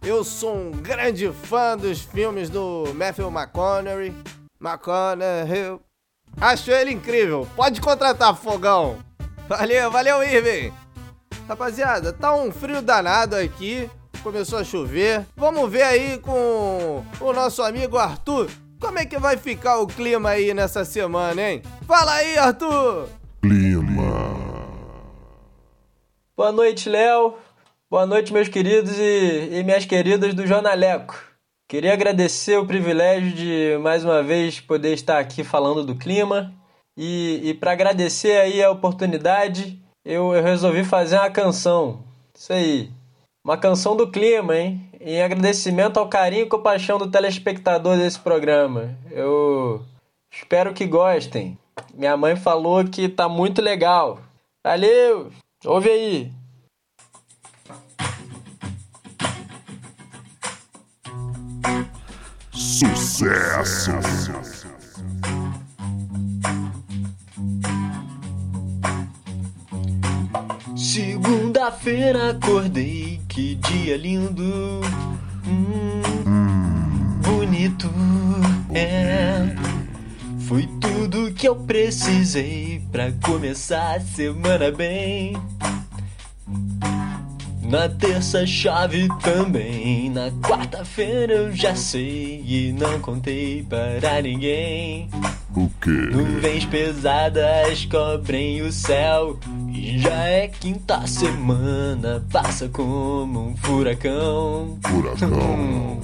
Eu 0.00 0.22
sou 0.22 0.56
um 0.56 0.70
grande 0.70 1.28
fã 1.32 1.76
dos 1.76 2.00
filmes 2.00 2.48
do 2.48 2.84
Matthew 2.94 3.28
McConaughey. 3.28 4.14
McConaughey. 4.60 5.80
Acho 6.40 6.70
ele 6.70 6.92
incrível. 6.92 7.48
Pode 7.56 7.80
contratar 7.80 8.36
fogão. 8.36 8.98
Valeu, 9.48 9.90
valeu, 9.90 10.22
Irving! 10.22 10.72
Rapaziada, 11.48 12.12
tá 12.12 12.32
um 12.32 12.52
frio 12.52 12.80
danado 12.80 13.34
aqui. 13.34 13.90
Começou 14.22 14.60
a 14.60 14.64
chover. 14.64 15.26
Vamos 15.36 15.68
ver 15.68 15.82
aí 15.82 16.18
com 16.18 17.04
o 17.20 17.32
nosso 17.32 17.60
amigo 17.60 17.98
Arthur. 17.98 18.48
Como 18.80 19.00
é 19.00 19.04
que 19.04 19.18
vai 19.18 19.36
ficar 19.36 19.78
o 19.78 19.86
clima 19.88 20.30
aí 20.30 20.54
nessa 20.54 20.84
semana, 20.84 21.42
hein? 21.42 21.62
Fala 21.88 22.12
aí, 22.12 22.38
Arthur! 22.38 23.08
Clima. 23.42 24.45
Boa 26.36 26.52
noite, 26.52 26.90
Léo. 26.90 27.32
Boa 27.90 28.04
noite, 28.04 28.30
meus 28.30 28.46
queridos 28.46 28.98
e, 28.98 29.48
e 29.52 29.64
minhas 29.64 29.86
queridas 29.86 30.34
do 30.34 30.46
Jornaleco. 30.46 31.18
Queria 31.66 31.94
agradecer 31.94 32.58
o 32.58 32.66
privilégio 32.66 33.32
de 33.32 33.78
mais 33.80 34.04
uma 34.04 34.22
vez 34.22 34.60
poder 34.60 34.92
estar 34.92 35.18
aqui 35.18 35.42
falando 35.42 35.82
do 35.82 35.96
clima. 35.96 36.52
E, 36.94 37.40
e 37.42 37.54
para 37.54 37.72
agradecer 37.72 38.38
aí 38.38 38.62
a 38.62 38.70
oportunidade, 38.70 39.80
eu, 40.04 40.34
eu 40.34 40.42
resolvi 40.42 40.84
fazer 40.84 41.16
uma 41.16 41.30
canção. 41.30 42.04
Isso 42.34 42.52
aí. 42.52 42.90
Uma 43.42 43.56
canção 43.56 43.96
do 43.96 44.10
clima, 44.10 44.54
hein? 44.58 44.90
Em 45.00 45.22
agradecimento 45.22 45.98
ao 45.98 46.06
carinho 46.06 46.42
e 46.42 46.50
compaixão 46.50 46.98
do 46.98 47.10
telespectador 47.10 47.96
desse 47.96 48.20
programa. 48.20 48.94
Eu 49.10 49.82
espero 50.30 50.74
que 50.74 50.86
gostem. 50.86 51.58
Minha 51.94 52.14
mãe 52.14 52.36
falou 52.36 52.84
que 52.84 53.08
tá 53.08 53.26
muito 53.26 53.62
legal. 53.62 54.18
Valeu! 54.62 55.30
Ouve 55.64 55.88
aí. 55.88 56.32
Sucesso. 62.52 63.90
Segunda-feira 70.76 72.30
acordei, 72.30 73.20
que 73.28 73.54
dia 73.56 73.96
lindo. 73.96 74.80
Hum, 75.46 76.02
bonito. 77.22 77.90
É. 78.74 79.65
Foi 80.46 80.68
tudo 80.80 81.32
que 81.32 81.48
eu 81.48 81.56
precisei 81.56 82.80
pra 82.92 83.10
começar 83.24 83.96
a 83.96 84.00
semana 84.00 84.70
bem. 84.70 85.36
Na 87.62 87.88
terça 87.88 88.46
chave 88.46 89.08
também, 89.24 90.08
na 90.08 90.30
quarta-feira 90.30 91.32
eu 91.32 91.52
já 91.52 91.74
sei 91.74 92.44
e 92.46 92.72
não 92.72 93.00
contei 93.00 93.64
para 93.64 94.22
ninguém. 94.22 95.10
O 95.56 95.68
quê? 95.80 95.90
Nuvens 95.90 96.64
pesadas 96.64 97.84
cobrem 97.86 98.62
o 98.62 98.70
céu 98.70 99.36
e 99.72 99.98
já 99.98 100.28
é 100.28 100.46
quinta 100.46 101.04
semana, 101.08 102.24
passa 102.30 102.68
como 102.68 103.48
um 103.48 103.56
furacão. 103.56 104.78
Furacão. 104.86 106.00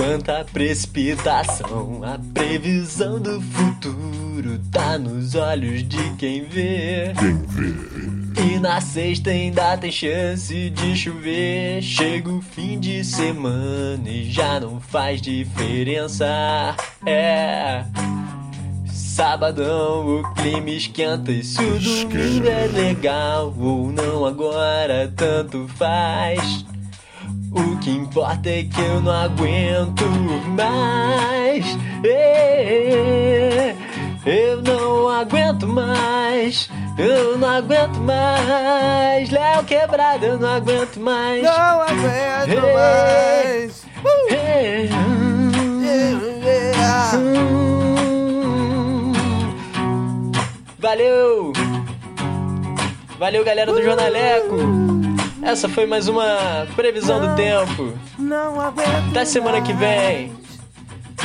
Quanta 0.00 0.46
precipitação, 0.50 2.00
a 2.02 2.18
previsão 2.32 3.20
do 3.20 3.38
futuro 3.38 4.58
tá 4.72 4.96
nos 4.96 5.34
olhos 5.34 5.86
de 5.86 6.16
quem 6.16 6.42
vê. 6.42 7.12
Quem 7.18 7.36
vê? 7.36 8.50
E 8.54 8.58
na 8.58 8.80
sexta 8.80 9.28
ainda 9.28 9.76
tem 9.76 9.92
chance 9.92 10.70
de 10.70 10.96
chover. 10.96 11.82
Chega 11.82 12.30
o 12.30 12.40
fim 12.40 12.80
de 12.80 13.04
semana 13.04 14.08
e 14.08 14.30
já 14.30 14.58
não 14.58 14.80
faz 14.80 15.20
diferença. 15.20 16.74
É. 17.04 17.84
Sabadão 18.86 20.20
o 20.20 20.34
clima 20.34 20.70
esquenta 20.70 21.30
e 21.30 21.44
se 21.44 21.62
o 21.62 21.78
domingo 21.78 22.48
é 22.48 22.66
legal 22.68 23.54
ou 23.58 23.92
não 23.92 24.24
agora 24.24 25.12
tanto 25.14 25.68
faz. 25.68 26.64
O 27.52 27.76
que 27.78 27.90
importa 27.90 28.48
é 28.48 28.62
que 28.64 28.80
eu 28.80 29.00
não 29.02 29.12
aguento 29.12 30.06
mais. 30.56 31.66
É, 32.04 33.74
eu 34.24 34.62
não 34.62 35.08
aguento 35.08 35.66
mais. 35.66 36.70
Eu 36.96 37.36
não 37.38 37.48
aguento 37.48 37.96
mais. 38.00 39.30
Léo 39.30 39.64
quebrado, 39.64 40.24
eu 40.24 40.38
não 40.38 40.48
aguento 40.48 40.98
mais. 41.00 41.42
Não 41.42 41.80
aguento 41.80 42.62
mais. 42.74 43.84
Uh! 44.04 44.34
É, 44.34 44.88
Yeah. 45.90 47.18
hum. 47.18 49.12
Valeu! 50.78 51.52
Valeu, 53.18 53.44
galera 53.44 53.72
do 53.72 53.82
Jornaleco! 53.82 54.56
Essa 55.42 55.68
foi 55.68 55.86
mais 55.86 56.06
uma 56.06 56.66
previsão 56.76 57.20
do 57.20 57.34
tempo. 57.34 57.98
Até 59.08 59.24
semana 59.24 59.62
que 59.62 59.72
vem. 59.72 60.32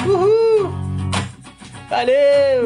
Uhul! 0.05 0.71
Valeu! 1.89 2.65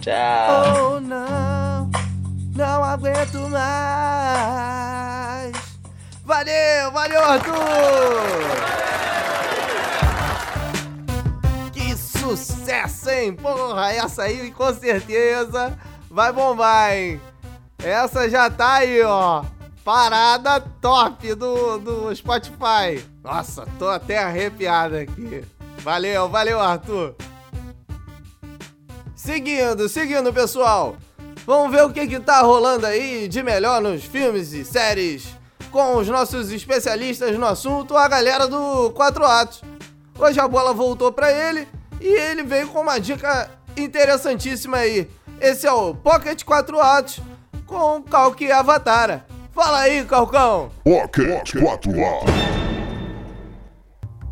Tchau! 0.00 0.96
oh 0.96 1.00
não, 1.00 1.90
não 2.54 2.84
aguento 2.84 3.48
mais. 3.50 4.76
Valeu, 6.24 6.90
valeu, 6.92 7.22
Arthur! 7.22 7.54
Que 11.72 11.96
sucesso, 11.96 13.10
hein? 13.10 13.34
Porra, 13.34 13.92
essa 13.92 14.22
aí 14.24 14.50
com 14.50 14.72
certeza 14.74 15.78
vai 16.10 16.32
bombar, 16.32 16.92
hein? 16.96 17.20
Essa 17.78 18.28
já 18.28 18.48
tá 18.50 18.74
aí, 18.76 19.02
ó. 19.02 19.44
Parada 19.86 20.58
top 20.82 21.32
do, 21.36 21.78
do 21.78 22.16
Spotify. 22.16 23.06
Nossa, 23.22 23.64
tô 23.78 23.88
até 23.88 24.18
arrepiado 24.18 24.96
aqui. 24.96 25.44
Valeu, 25.78 26.28
valeu, 26.28 26.60
Arthur. 26.60 27.14
Seguindo, 29.14 29.88
seguindo, 29.88 30.32
pessoal. 30.32 30.96
Vamos 31.46 31.70
ver 31.70 31.84
o 31.84 31.92
que 31.92 32.04
que 32.08 32.18
tá 32.18 32.40
rolando 32.40 32.84
aí 32.84 33.28
de 33.28 33.44
melhor 33.44 33.80
nos 33.80 34.02
filmes 34.02 34.52
e 34.52 34.64
séries 34.64 35.28
com 35.70 35.98
os 35.98 36.08
nossos 36.08 36.50
especialistas 36.50 37.38
no 37.38 37.46
assunto, 37.46 37.96
a 37.96 38.08
galera 38.08 38.48
do 38.48 38.90
Quatro 38.90 39.24
Atos. 39.24 39.62
Hoje 40.18 40.40
a 40.40 40.48
bola 40.48 40.74
voltou 40.74 41.12
para 41.12 41.30
ele 41.30 41.68
e 42.00 42.08
ele 42.08 42.42
veio 42.42 42.66
com 42.70 42.80
uma 42.80 42.98
dica 42.98 43.48
interessantíssima 43.76 44.78
aí. 44.78 45.08
Esse 45.40 45.64
é 45.64 45.72
o 45.72 45.94
Pocket 45.94 46.42
4 46.42 46.80
Atos 46.80 47.20
com 47.64 48.02
Calque 48.02 48.50
Avatara. 48.50 49.35
Fala 49.56 49.78
aí, 49.78 50.04
Calcão! 50.04 50.68
Pocket 50.84 51.54
4A. 51.54 52.26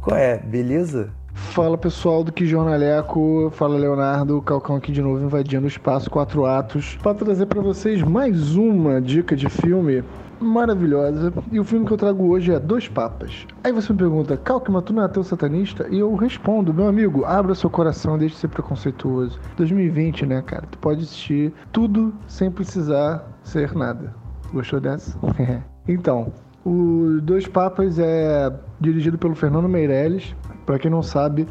Qual 0.03 0.15
é? 0.15 0.37
Beleza? 0.37 1.15
Fala 1.33 1.79
pessoal 1.79 2.23
do 2.23 2.31
Que 2.31 2.45
Jornaleco, 2.45 3.51
fala 3.55 3.79
Leonardo, 3.79 4.43
Calcão 4.43 4.77
aqui 4.77 4.93
de 4.93 5.01
novo 5.01 5.25
invadindo 5.25 5.65
o 5.65 5.69
espaço 5.69 6.11
Quatro 6.11 6.45
Atos 6.45 6.99
para 7.03 7.15
trazer 7.15 7.47
para 7.47 7.63
vocês 7.63 8.03
mais 8.03 8.55
uma 8.55 9.01
dica 9.01 9.35
de 9.35 9.49
filme 9.49 10.05
maravilhosa. 10.39 11.33
E 11.51 11.59
o 11.59 11.65
filme 11.65 11.87
que 11.87 11.93
eu 11.95 11.97
trago 11.97 12.29
hoje 12.29 12.53
é 12.53 12.61
Dois 12.61 12.87
Papas. 12.87 13.47
Aí 13.65 13.73
você 13.73 13.95
me 13.95 13.99
pergunta, 14.01 14.37
Calque, 14.37 14.71
mas 14.71 14.85
tu 14.85 14.93
não 14.93 15.05
é 15.05 15.07
ateu 15.07 15.25
satanista? 15.25 15.89
E 15.91 16.01
eu 16.01 16.15
respondo, 16.17 16.75
meu 16.75 16.87
amigo, 16.87 17.25
abra 17.25 17.55
seu 17.55 17.71
coração, 17.71 18.19
deixe 18.19 18.35
de 18.35 18.43
ser 18.43 18.49
preconceituoso. 18.49 19.41
2020, 19.57 20.27
né, 20.27 20.43
cara? 20.43 20.67
Tu 20.71 20.77
pode 20.77 21.03
assistir 21.03 21.51
tudo 21.73 22.13
sem 22.29 22.51
precisar 22.51 23.27
ser 23.43 23.75
nada. 23.75 24.23
Gostou 24.53 24.81
dessa? 24.81 25.19
então, 25.89 26.33
o 26.65 27.21
Dois 27.23 27.47
Papas 27.47 27.99
é 27.99 28.53
dirigido 28.81 29.19
pelo 29.19 29.35
Fernando 29.35 29.69
Meirelles. 29.69 30.35
Para 30.65 30.79
quem 30.79 30.91
não 30.91 31.03
sabe, 31.03 31.47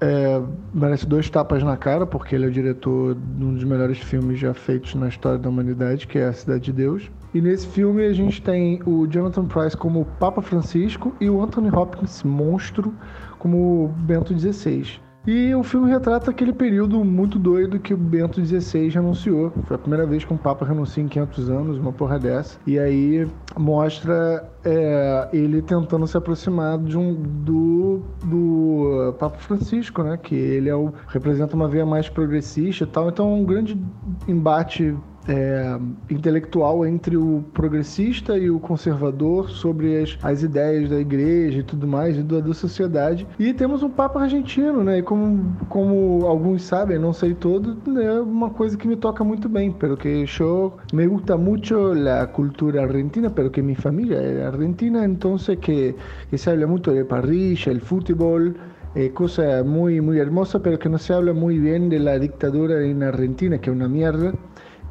é, 0.00 0.42
merece 0.74 1.06
dois 1.06 1.30
tapas 1.30 1.62
na 1.62 1.76
cara, 1.76 2.04
porque 2.04 2.34
ele 2.34 2.46
é 2.46 2.48
o 2.48 2.50
diretor 2.50 3.14
de 3.14 3.44
um 3.44 3.54
dos 3.54 3.62
melhores 3.62 3.98
filmes 3.98 4.40
já 4.40 4.52
feitos 4.52 4.96
na 4.96 5.08
história 5.08 5.38
da 5.38 5.48
humanidade, 5.48 6.08
que 6.08 6.18
é 6.18 6.26
A 6.26 6.32
Cidade 6.32 6.64
de 6.64 6.72
Deus. 6.72 7.08
E 7.32 7.40
nesse 7.40 7.68
filme 7.68 8.04
a 8.04 8.12
gente 8.12 8.42
tem 8.42 8.82
o 8.84 9.06
Jonathan 9.06 9.46
Price 9.46 9.76
como 9.76 10.04
Papa 10.18 10.42
Francisco 10.42 11.14
e 11.20 11.30
o 11.30 11.40
Anthony 11.40 11.70
Hopkins, 11.70 12.24
monstro, 12.24 12.92
como 13.38 13.94
Bento 14.00 14.36
XVI. 14.36 15.00
E 15.24 15.54
o 15.54 15.62
filme 15.62 15.88
retrata 15.88 16.32
aquele 16.32 16.52
período 16.52 17.04
muito 17.04 17.38
doido 17.38 17.78
que 17.78 17.94
o 17.94 17.96
Bento 17.96 18.44
XVI 18.44 18.88
renunciou. 18.88 19.52
Foi 19.66 19.76
a 19.76 19.78
primeira 19.78 20.04
vez 20.04 20.24
que 20.24 20.34
um 20.34 20.36
Papa 20.36 20.64
renuncia 20.64 21.02
em 21.02 21.06
500 21.06 21.48
anos, 21.48 21.78
uma 21.78 21.92
porra 21.92 22.18
dessa. 22.18 22.58
E 22.66 22.76
aí 22.76 23.28
mostra 23.56 24.50
é, 24.64 25.28
ele 25.32 25.62
tentando 25.62 26.06
se 26.08 26.16
aproximar 26.16 26.76
de 26.78 26.98
um, 26.98 27.14
do, 27.14 28.02
do 28.24 29.14
Papa 29.18 29.38
Francisco, 29.38 30.02
né? 30.02 30.16
Que 30.16 30.34
ele 30.34 30.68
é 30.68 30.74
o, 30.74 30.92
representa 31.06 31.54
uma 31.54 31.68
veia 31.68 31.86
mais 31.86 32.08
progressista 32.08 32.82
e 32.82 32.86
tal. 32.88 33.08
Então 33.08 33.30
é 33.30 33.34
um 33.34 33.44
grande 33.44 33.80
embate 34.26 34.96
é, 35.28 35.78
intelectual 36.10 36.84
entre 36.86 37.16
o 37.16 37.44
progressista 37.52 38.36
e 38.36 38.50
o 38.50 38.58
conservador 38.58 39.50
sobre 39.50 40.02
as, 40.02 40.18
as 40.22 40.42
ideias 40.42 40.90
da 40.90 40.98
igreja 40.98 41.60
e 41.60 41.62
tudo 41.62 41.86
mais, 41.86 42.16
e 42.16 42.22
da, 42.22 42.40
da 42.40 42.54
sociedade. 42.54 43.26
E 43.38 43.52
temos 43.52 43.82
um 43.82 43.90
Papa 43.90 44.20
argentino, 44.20 44.82
né? 44.82 44.98
E 44.98 45.02
como, 45.02 45.56
como 45.68 46.26
alguns 46.26 46.62
sabem, 46.62 46.98
não 46.98 47.12
sei 47.12 47.34
todo, 47.34 47.76
é 48.00 48.20
uma 48.20 48.50
coisa 48.50 48.76
que 48.76 48.88
me 48.88 48.96
toca 48.96 49.22
muito 49.22 49.48
bem, 49.48 49.70
pelo 49.70 49.96
que 49.96 50.24
eu 50.40 50.72
me 50.92 51.06
gusta 51.06 51.36
muito 51.36 51.76
a 52.20 52.26
cultura 52.26 52.82
argentina, 52.82 53.30
pelo 53.30 53.50
que 53.50 53.62
minha 53.62 53.76
família 53.76 54.16
é 54.16 54.46
argentina, 54.46 55.04
então 55.04 55.36
que, 55.60 55.94
que 56.30 56.38
se 56.38 56.50
habla 56.50 56.66
muito 56.66 56.92
de 56.92 57.04
parrilla, 57.04 57.70
el 57.70 57.80
fútbol, 57.80 58.54
eh, 58.94 59.10
cosa 59.10 59.62
muy, 59.64 60.00
muy 60.00 60.18
hermosa, 60.18 60.62
pero 60.62 60.78
que 60.78 60.88
no 60.88 60.98
se 60.98 61.14
habla 61.14 61.32
muy 61.32 61.58
bien 61.58 61.88
de 61.88 61.98
la 61.98 62.18
dictadura 62.18 62.84
en 62.84 63.02
Argentina, 63.02 63.58
que 63.58 63.70
é 63.70 63.72
uma 63.72 63.88
merda. 63.88 64.34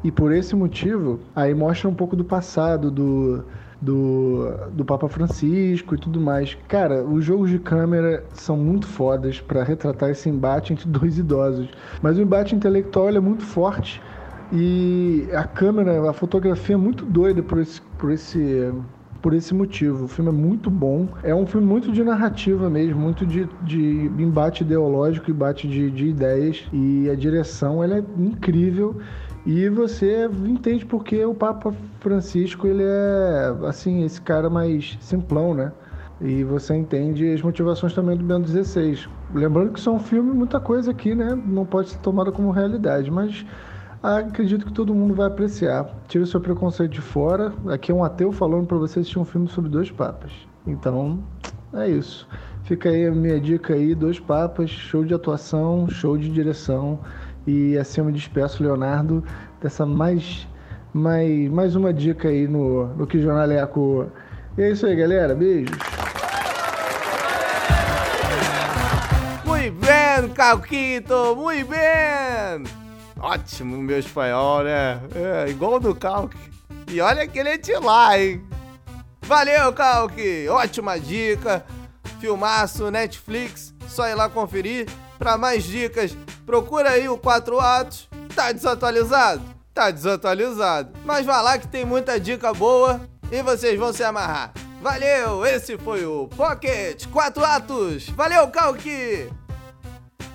E 0.04 0.10
por 0.10 0.32
esse 0.32 0.54
motivo, 0.56 1.20
aí 1.34 1.54
mostra 1.54 1.88
um 1.88 1.94
pouco 1.94 2.16
do 2.16 2.24
passado 2.24 2.90
do, 2.90 3.44
do, 3.80 4.48
do 4.72 4.84
Papa 4.84 5.08
Francisco 5.08 5.94
e 5.94 5.98
tudo 5.98 6.20
mais. 6.20 6.56
Cara, 6.68 7.04
os 7.04 7.24
jogos 7.24 7.50
de 7.50 7.58
câmera 7.58 8.24
são 8.32 8.56
muito 8.56 8.86
fodas 8.86 9.40
para 9.40 9.62
retratar 9.62 10.10
esse 10.10 10.28
embate 10.28 10.72
entre 10.72 10.86
dois 10.90 11.18
idosos. 11.18 11.68
Mas 12.00 12.18
o 12.18 12.22
embate 12.22 12.54
intelectual 12.54 13.08
é 13.08 13.20
muito 13.20 13.44
forte 13.44 14.00
e 14.52 15.28
a 15.32 15.44
câmera, 15.44 16.10
a 16.10 16.12
fotografia 16.12 16.74
é 16.74 16.78
muito 16.78 17.06
doida 17.06 17.42
por 17.42 17.58
esse, 17.58 17.80
por 17.98 18.10
esse 18.10 18.70
por 19.22 19.32
esse 19.32 19.54
motivo. 19.54 20.04
O 20.04 20.08
filme 20.08 20.30
é 20.30 20.34
muito 20.34 20.68
bom. 20.68 21.08
É 21.22 21.32
um 21.32 21.46
filme 21.46 21.64
muito 21.64 21.92
de 21.92 22.02
narrativa 22.02 22.68
mesmo, 22.68 23.00
muito 23.00 23.24
de, 23.24 23.48
de 23.62 24.10
embate 24.18 24.64
ideológico, 24.64 25.30
embate 25.30 25.68
de, 25.68 25.90
de 25.92 26.08
ideias. 26.08 26.64
E 26.72 27.08
a 27.08 27.14
direção 27.14 27.82
ela 27.82 27.98
é 27.98 28.04
incrível. 28.18 29.00
E 29.44 29.68
você 29.68 30.28
entende 30.46 30.86
porque 30.86 31.24
o 31.24 31.34
Papa 31.34 31.74
Francisco 32.00 32.66
ele 32.66 32.84
é 32.84 33.54
assim 33.66 34.04
esse 34.04 34.20
cara 34.20 34.48
mais 34.48 34.96
simplão, 35.00 35.52
né? 35.52 35.72
E 36.20 36.44
você 36.44 36.76
entende 36.76 37.32
as 37.32 37.42
motivações 37.42 37.92
também 37.92 38.16
do 38.16 38.22
Bento 38.22 38.48
XVI. 38.48 39.08
Lembrando 39.34 39.72
que 39.72 39.80
isso 39.80 39.90
é 39.90 39.92
um 39.92 39.98
filme, 39.98 40.32
muita 40.32 40.60
coisa 40.60 40.92
aqui, 40.92 41.16
né? 41.16 41.34
Não 41.34 41.66
pode 41.66 41.90
ser 41.90 41.98
tomada 41.98 42.30
como 42.30 42.52
realidade, 42.52 43.10
mas 43.10 43.44
acredito 44.00 44.64
que 44.64 44.72
todo 44.72 44.94
mundo 44.94 45.14
vai 45.14 45.26
apreciar. 45.26 45.88
Tire 46.06 46.22
o 46.22 46.26
seu 46.26 46.40
preconceito 46.40 46.92
de 46.92 47.00
fora. 47.00 47.52
Aqui 47.66 47.90
é 47.90 47.94
um 47.94 48.04
ateu 48.04 48.30
falando 48.30 48.66
para 48.68 48.78
você 48.78 49.00
assistir 49.00 49.18
um 49.18 49.24
filme 49.24 49.48
sobre 49.48 49.68
dois 49.68 49.90
papas. 49.90 50.30
Então, 50.64 51.18
é 51.74 51.88
isso. 51.88 52.28
Fica 52.62 52.88
aí 52.90 53.06
a 53.06 53.10
minha 53.10 53.40
dica 53.40 53.74
aí, 53.74 53.92
dois 53.92 54.20
papas, 54.20 54.70
show 54.70 55.04
de 55.04 55.12
atuação, 55.12 55.88
show 55.88 56.16
de 56.16 56.28
direção. 56.28 57.00
E 57.46 57.76
assim 57.76 58.00
eu 58.00 58.04
me 58.04 58.12
despeço, 58.12 58.62
Leonardo, 58.62 59.24
dessa 59.60 59.84
mais, 59.84 60.46
mais, 60.92 61.50
mais 61.50 61.74
uma 61.74 61.92
dica 61.92 62.28
aí 62.28 62.46
no, 62.46 62.86
no 62.94 63.06
Que 63.06 63.20
Jornaleco. 63.20 64.06
E 64.56 64.62
é 64.62 64.70
isso 64.70 64.86
aí, 64.86 64.94
galera. 64.94 65.34
Beijos. 65.34 65.76
Muito 69.44 69.74
bem, 69.74 70.28
Calquito, 70.34 71.36
muito 71.36 71.68
bem! 71.68 72.64
Ótimo, 73.20 73.76
meu 73.78 73.98
espanhol, 73.98 74.64
né? 74.64 75.00
É, 75.14 75.48
igual 75.48 75.78
do 75.78 75.94
Calque. 75.94 76.36
E 76.88 77.00
olha 77.00 77.26
que 77.26 77.38
ele 77.38 77.50
é 77.50 77.58
de 77.58 77.72
lá, 77.74 78.18
hein? 78.18 78.42
Valeu, 79.22 79.72
Calque! 79.72 80.48
Ótima 80.48 80.98
dica! 80.98 81.64
Filmaço, 82.18 82.90
Netflix, 82.90 83.74
só 83.88 84.08
ir 84.08 84.14
lá 84.14 84.28
conferir. 84.28 84.88
Para 85.18 85.38
mais 85.38 85.62
dicas, 85.62 86.16
procura 86.52 86.90
aí 86.90 87.08
o 87.08 87.16
4 87.16 87.58
Atos. 87.58 88.10
Tá 88.36 88.52
desatualizado? 88.52 89.40
Tá 89.72 89.90
desatualizado. 89.90 90.92
Mas 91.02 91.24
vai 91.24 91.42
lá 91.42 91.58
que 91.58 91.66
tem 91.66 91.82
muita 91.82 92.20
dica 92.20 92.52
boa 92.52 93.00
e 93.30 93.42
vocês 93.42 93.78
vão 93.78 93.90
se 93.90 94.04
amarrar. 94.04 94.52
Valeu, 94.82 95.46
esse 95.46 95.78
foi 95.78 96.04
o 96.04 96.28
Pocket 96.36 97.06
4 97.06 97.42
Atos. 97.42 98.10
Valeu, 98.10 98.48
Calque! 98.48 99.30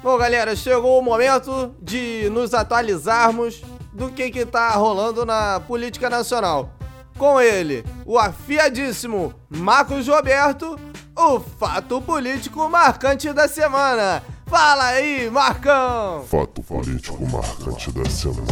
Bom, 0.01 0.17
galera, 0.17 0.55
chegou 0.55 0.97
o 0.97 1.03
momento 1.03 1.75
de 1.79 2.27
nos 2.31 2.55
atualizarmos 2.55 3.61
do 3.93 4.09
que 4.09 4.31
que 4.31 4.43
tá 4.43 4.71
rolando 4.71 5.23
na 5.23 5.59
política 5.67 6.09
nacional. 6.09 6.71
Com 7.15 7.39
ele, 7.39 7.85
o 8.07 8.17
afiadíssimo 8.17 9.35
Marcos 9.47 10.07
Roberto, 10.07 10.79
o 11.15 11.39
fato 11.39 12.01
político 12.01 12.67
marcante 12.67 13.31
da 13.33 13.47
semana. 13.47 14.23
Fala 14.47 14.85
aí, 14.85 15.29
Marcão! 15.29 16.23
Fato 16.23 16.63
político 16.63 17.21
marcante 17.27 17.91
da 17.91 18.09
semana. 18.09 18.47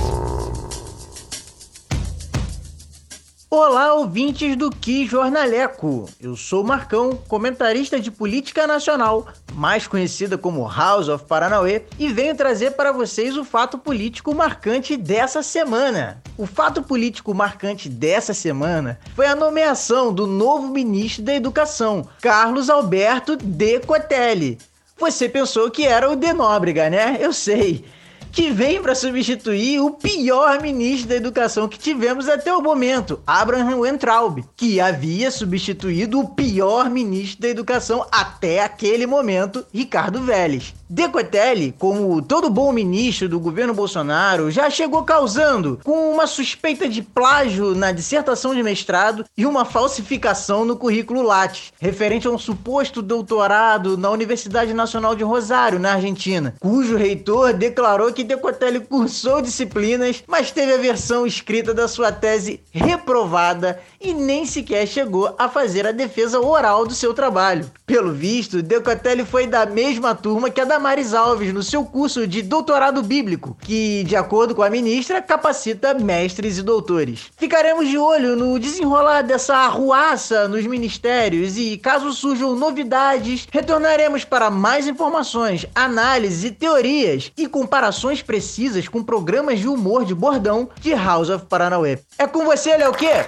Olá, 3.49 3.93
ouvintes 3.93 4.57
do 4.57 4.69
Que 4.69 5.07
Jornaleco. 5.07 6.09
Eu 6.19 6.35
sou 6.35 6.63
o 6.63 6.67
Marcão, 6.67 7.17
comentarista 7.29 7.97
de 7.97 8.11
política 8.11 8.67
nacional, 8.67 9.27
mais 9.53 9.87
conhecida 9.87 10.37
como 10.37 10.67
House 10.67 11.07
of 11.07 11.23
Paranauê, 11.23 11.83
e 11.97 12.09
venho 12.09 12.35
trazer 12.35 12.71
para 12.71 12.91
vocês 12.91 13.37
o 13.37 13.45
fato 13.45 13.77
político 13.77 14.35
marcante 14.35 14.97
dessa 14.97 15.41
semana. 15.41 16.21
O 16.37 16.45
fato 16.45 16.83
político 16.83 17.33
marcante 17.33 17.87
dessa 17.87 18.33
semana 18.33 18.99
foi 19.15 19.27
a 19.27 19.35
nomeação 19.35 20.13
do 20.13 20.27
novo 20.27 20.67
ministro 20.67 21.23
da 21.23 21.33
Educação, 21.33 22.05
Carlos 22.21 22.69
Alberto 22.69 23.37
de 23.37 23.79
Cotelli. 23.79 24.57
Você 24.97 25.27
pensou 25.27 25.69
que 25.69 25.85
era 25.85 26.09
o 26.09 26.15
De 26.15 26.31
Nóbrega, 26.31 26.89
né? 26.89 27.17
Eu 27.19 27.33
sei. 27.33 27.83
Que 28.31 28.49
vem 28.49 28.81
para 28.81 28.95
substituir 28.95 29.79
o 29.79 29.91
pior 29.91 30.61
ministro 30.61 31.09
da 31.09 31.15
educação 31.15 31.67
que 31.67 31.77
tivemos 31.77 32.29
até 32.29 32.53
o 32.53 32.61
momento, 32.61 33.19
Abraham 33.27 33.77
Weintraub, 33.79 34.43
que 34.55 34.79
havia 34.79 35.31
substituído 35.31 36.19
o 36.19 36.29
pior 36.29 36.89
ministro 36.89 37.41
da 37.41 37.49
educação 37.49 38.05
até 38.11 38.63
aquele 38.63 39.05
momento, 39.05 39.65
Ricardo 39.73 40.21
Vélez. 40.21 40.73
Decotelli, 40.87 41.73
como 41.79 42.21
todo 42.21 42.47
bom 42.47 42.71
ministro 42.71 43.27
do 43.27 43.39
governo 43.39 43.73
Bolsonaro, 43.73 44.51
já 44.51 44.69
chegou 44.69 45.03
causando 45.03 45.79
com 45.83 46.11
uma 46.11 46.27
suspeita 46.27 46.87
de 46.87 47.01
plágio 47.01 47.73
na 47.73 47.91
dissertação 47.91 48.53
de 48.53 48.61
mestrado 48.61 49.25
e 49.35 49.47
uma 49.47 49.65
falsificação 49.65 50.63
no 50.63 50.77
currículo 50.77 51.23
Lattes, 51.23 51.73
referente 51.79 52.27
a 52.27 52.29
um 52.29 52.37
suposto 52.37 53.01
doutorado 53.01 53.97
na 53.97 54.11
Universidade 54.11 54.75
Nacional 54.75 55.15
de 55.15 55.23
Rosário, 55.23 55.79
na 55.79 55.93
Argentina, 55.93 56.53
cujo 56.59 56.95
reitor 56.95 57.53
declarou 57.53 58.13
que 58.13 58.23
Decotelli 58.23 58.79
cursou 58.81 59.41
disciplinas, 59.41 60.23
mas 60.27 60.51
teve 60.51 60.71
a 60.71 60.77
versão 60.77 61.25
escrita 61.25 61.73
da 61.73 61.87
sua 61.87 62.11
tese 62.11 62.61
reprovada 62.71 63.79
e 63.99 64.13
nem 64.13 64.45
sequer 64.45 64.85
chegou 64.87 65.33
a 65.39 65.49
fazer 65.49 65.87
a 65.87 65.91
defesa 65.91 66.39
oral 66.39 66.85
do 66.85 66.93
seu 66.93 67.11
trabalho. 67.11 67.71
Pelo 67.87 68.13
visto, 68.13 68.61
Decotelli 68.61 69.25
foi 69.25 69.47
da 69.47 69.65
mesma 69.65 70.13
turma 70.13 70.51
que 70.51 70.61
a 70.61 70.74
Damares 70.75 71.13
Alves 71.13 71.53
no 71.53 71.63
seu 71.63 71.85
curso 71.85 72.27
de 72.27 72.41
doutorado 72.41 73.01
bíblico, 73.01 73.55
que, 73.61 74.03
de 74.03 74.13
acordo 74.13 74.53
com 74.53 74.61
a 74.61 74.69
ministra, 74.69 75.21
capacita 75.21 75.93
mestres 75.93 76.57
e 76.57 76.61
doutores. 76.61 77.31
Ficaremos 77.37 77.87
de 77.87 77.97
olho 77.97 78.35
no 78.35 78.59
desenrolar 78.59 79.21
dessa 79.21 79.55
arruaça 79.55 80.49
nos 80.49 80.67
ministérios 80.67 81.57
e, 81.57 81.77
caso 81.77 82.11
surjam 82.11 82.57
novidades, 82.57 83.47
retornaremos 83.49 84.25
para 84.25 84.49
mais 84.49 84.85
informações, 84.85 85.65
análises 85.73 86.51
teorias 86.51 87.31
e 87.37 87.47
comparações 87.47 88.21
precisas 88.21 88.89
com 88.89 89.01
programas 89.01 89.59
de 89.59 89.69
humor 89.69 90.03
de 90.03 90.13
bordão 90.13 90.67
de 90.81 90.93
House 90.93 91.29
of 91.29 91.45
Paranauê. 91.45 91.99
É 92.17 92.27
com 92.27 92.43
você, 92.43 92.75
Léo 92.75 92.91
Quê? 92.91 93.23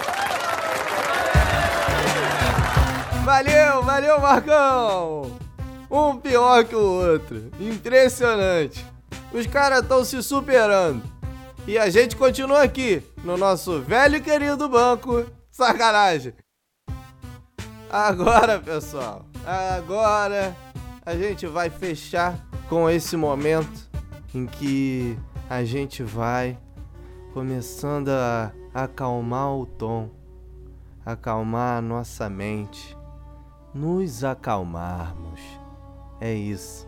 Valeu, 3.24 3.84
valeu, 3.84 4.20
Marcão! 4.20 5.47
Um 5.89 6.17
pior 6.17 6.65
que 6.65 6.76
o 6.76 6.80
outro. 6.80 7.50
Impressionante. 7.60 8.86
Os 9.34 9.47
caras 9.47 9.82
estão 9.82 10.04
se 10.04 10.21
superando. 10.21 11.04
E 11.65 11.78
a 11.78 11.89
gente 11.89 12.15
continua 12.15 12.63
aqui, 12.63 13.04
no 13.23 13.38
nosso 13.38 13.82
velho 13.82 14.17
e 14.17 14.21
querido 14.21 14.69
banco. 14.69 15.26
Sacanagem. 15.52 16.34
Agora, 17.89 18.60
pessoal, 18.60 19.26
agora 19.45 20.56
a 21.06 21.15
gente 21.15 21.47
vai 21.47 21.69
fechar 21.69 22.38
com 22.67 22.89
esse 22.89 23.15
momento 23.15 23.89
em 24.34 24.45
que 24.45 25.17
a 25.50 25.63
gente 25.63 26.04
vai 26.04 26.58
começando 27.34 28.10
a 28.10 28.52
acalmar 28.73 29.54
o 29.56 29.65
tom, 29.65 30.10
acalmar 31.06 31.78
a 31.78 31.82
nossa 31.82 32.30
mente 32.30 32.97
nos 33.73 34.23
acalmarmos. 34.23 35.57
É 36.19 36.34
isso. 36.34 36.88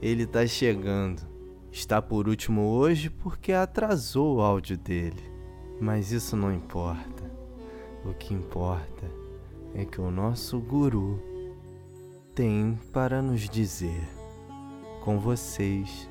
Ele 0.00 0.26
tá 0.26 0.46
chegando. 0.46 1.22
Está 1.70 2.02
por 2.02 2.28
último 2.28 2.68
hoje 2.68 3.08
porque 3.08 3.52
atrasou 3.52 4.36
o 4.36 4.40
áudio 4.40 4.76
dele. 4.76 5.22
Mas 5.80 6.12
isso 6.12 6.36
não 6.36 6.52
importa. 6.52 7.30
O 8.04 8.12
que 8.12 8.34
importa 8.34 9.06
é 9.74 9.84
que 9.84 10.00
o 10.00 10.10
nosso 10.10 10.58
guru 10.60 11.20
tem 12.34 12.78
para 12.92 13.22
nos 13.22 13.48
dizer. 13.48 14.08
Com 15.04 15.18
vocês, 15.18 16.08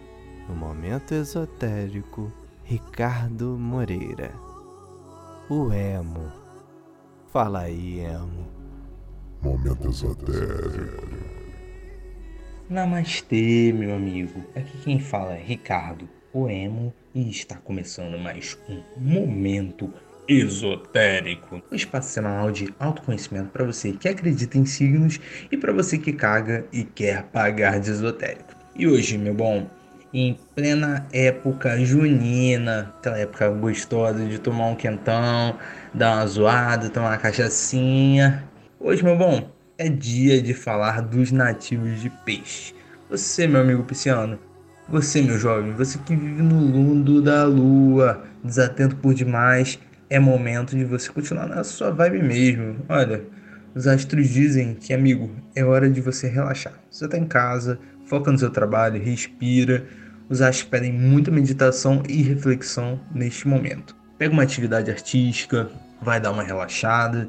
no 0.48 0.56
momento 0.56 1.14
esotérico, 1.14 2.32
Ricardo 2.64 3.58
Moreira. 3.58 4.34
O 5.50 5.72
emo. 5.72 6.32
Fala 7.28 7.62
aí, 7.62 8.00
emo. 8.00 8.48
Momento 9.42 9.90
esotérico. 9.90 11.41
Namastê, 12.72 13.74
meu 13.74 13.94
amigo. 13.94 14.46
Aqui 14.56 14.78
quem 14.78 14.98
fala 14.98 15.34
é 15.34 15.44
Ricardo, 15.44 16.08
o 16.32 16.48
emo, 16.48 16.94
e 17.14 17.30
está 17.30 17.58
começando 17.58 18.18
mais 18.18 18.58
um 18.70 18.82
Momento 18.96 19.94
Esotérico. 20.26 21.62
Um 21.70 21.76
espaço 21.76 22.08
semanal 22.08 22.50
de 22.50 22.74
autoconhecimento 22.80 23.50
para 23.50 23.66
você 23.66 23.92
que 23.92 24.08
acredita 24.08 24.58
em 24.58 24.66
signos 24.66 25.20
e 25.52 25.58
para 25.58 25.74
você 25.74 25.98
que 25.98 26.14
caga 26.14 26.66
e 26.72 26.86
quer 26.86 27.24
pagar 27.24 27.78
de 27.78 27.92
esotérico. 27.92 28.56
E 28.74 28.88
hoje, 28.88 29.18
meu 29.18 29.34
bom, 29.34 29.68
em 30.14 30.40
plena 30.56 31.06
época 31.12 31.78
junina, 31.84 32.96
aquela 33.00 33.20
época 33.20 33.50
gostosa 33.50 34.26
de 34.26 34.40
tomar 34.40 34.68
um 34.68 34.76
quentão, 34.76 35.58
dar 35.94 36.16
uma 36.16 36.26
zoada, 36.26 36.90
tomar 36.90 37.10
uma 37.10 37.18
cachaçinha, 37.18 38.50
Hoje, 38.84 39.04
meu 39.04 39.16
bom, 39.16 39.48
é 39.82 39.90
dia 39.90 40.40
de 40.40 40.54
falar 40.54 41.02
dos 41.02 41.32
nativos 41.32 42.00
de 42.00 42.10
peixe. 42.24 42.76
Você, 43.10 43.48
meu 43.48 43.62
amigo 43.62 43.84
pisciano, 43.84 44.38
você, 44.88 45.24
meu 45.24 45.40
jovem, 45.40 45.74
você 45.74 45.98
que 45.98 46.16
vive 46.16 46.44
no 46.44 46.54
mundo 46.54 47.20
da 47.20 47.46
lua, 47.46 48.24
desatento 48.44 48.96
por 48.98 49.16
demais, 49.16 49.80
é 50.08 50.20
momento 50.20 50.78
de 50.78 50.86
você 50.86 51.12
continuar 51.12 51.48
na 51.48 51.64
sua 51.64 51.90
vibe 51.90 52.22
mesmo. 52.22 52.76
Olha, 52.88 53.24
os 53.74 53.88
astros 53.88 54.30
dizem 54.30 54.76
que, 54.76 54.94
amigo, 54.94 55.32
é 55.56 55.66
hora 55.66 55.90
de 55.90 56.00
você 56.00 56.28
relaxar. 56.28 56.74
Você 56.92 57.08
tá 57.08 57.18
em 57.18 57.26
casa, 57.26 57.80
foca 58.06 58.32
no 58.32 58.38
seu 58.38 58.52
trabalho, 58.52 59.02
respira. 59.02 59.84
Os 60.30 60.44
astros 60.44 60.70
pedem 60.70 60.94
muita 60.94 61.32
meditação 61.32 62.04
e 62.08 62.22
reflexão 62.22 63.00
neste 63.16 63.48
momento. 63.48 63.96
Pega 64.20 64.32
uma 64.32 64.44
atividade 64.44 64.92
artística, 64.92 65.72
vai 66.00 66.22
dar 66.22 66.32
uma 66.32 66.44
relaxada, 66.44 67.28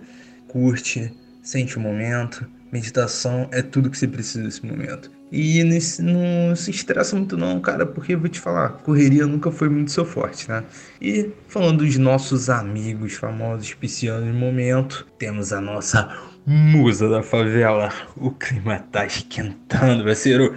curte, 0.48 1.10
sente 1.42 1.76
o 1.76 1.80
momento. 1.80 2.46
Meditação 2.72 3.48
é 3.52 3.60
tudo 3.60 3.90
que 3.90 3.98
você 3.98 4.08
precisa 4.08 4.42
nesse 4.42 4.64
momento. 4.64 5.10
E 5.30 5.64
nesse, 5.64 6.02
não 6.02 6.54
se 6.54 6.70
estressa 6.70 7.16
muito 7.16 7.36
não, 7.36 7.58
cara, 7.60 7.86
porque 7.86 8.14
eu 8.14 8.20
vou 8.20 8.28
te 8.28 8.38
falar, 8.38 8.68
correria 8.82 9.26
nunca 9.26 9.50
foi 9.50 9.68
muito 9.68 9.90
seu 9.90 10.04
forte, 10.04 10.48
né? 10.48 10.62
E 11.00 11.30
falando 11.48 11.78
dos 11.78 11.96
nossos 11.96 12.50
amigos 12.50 13.14
famosos 13.14 13.72
piscianos 13.74 14.28
no 14.28 14.34
momento, 14.34 15.06
temos 15.18 15.52
a 15.52 15.60
nossa 15.60 16.14
musa 16.46 17.08
da 17.08 17.22
favela. 17.22 17.90
O 18.16 18.30
clima 18.30 18.78
tá 18.90 19.06
esquentando, 19.06 20.04
vai 20.04 20.14
ser 20.14 20.52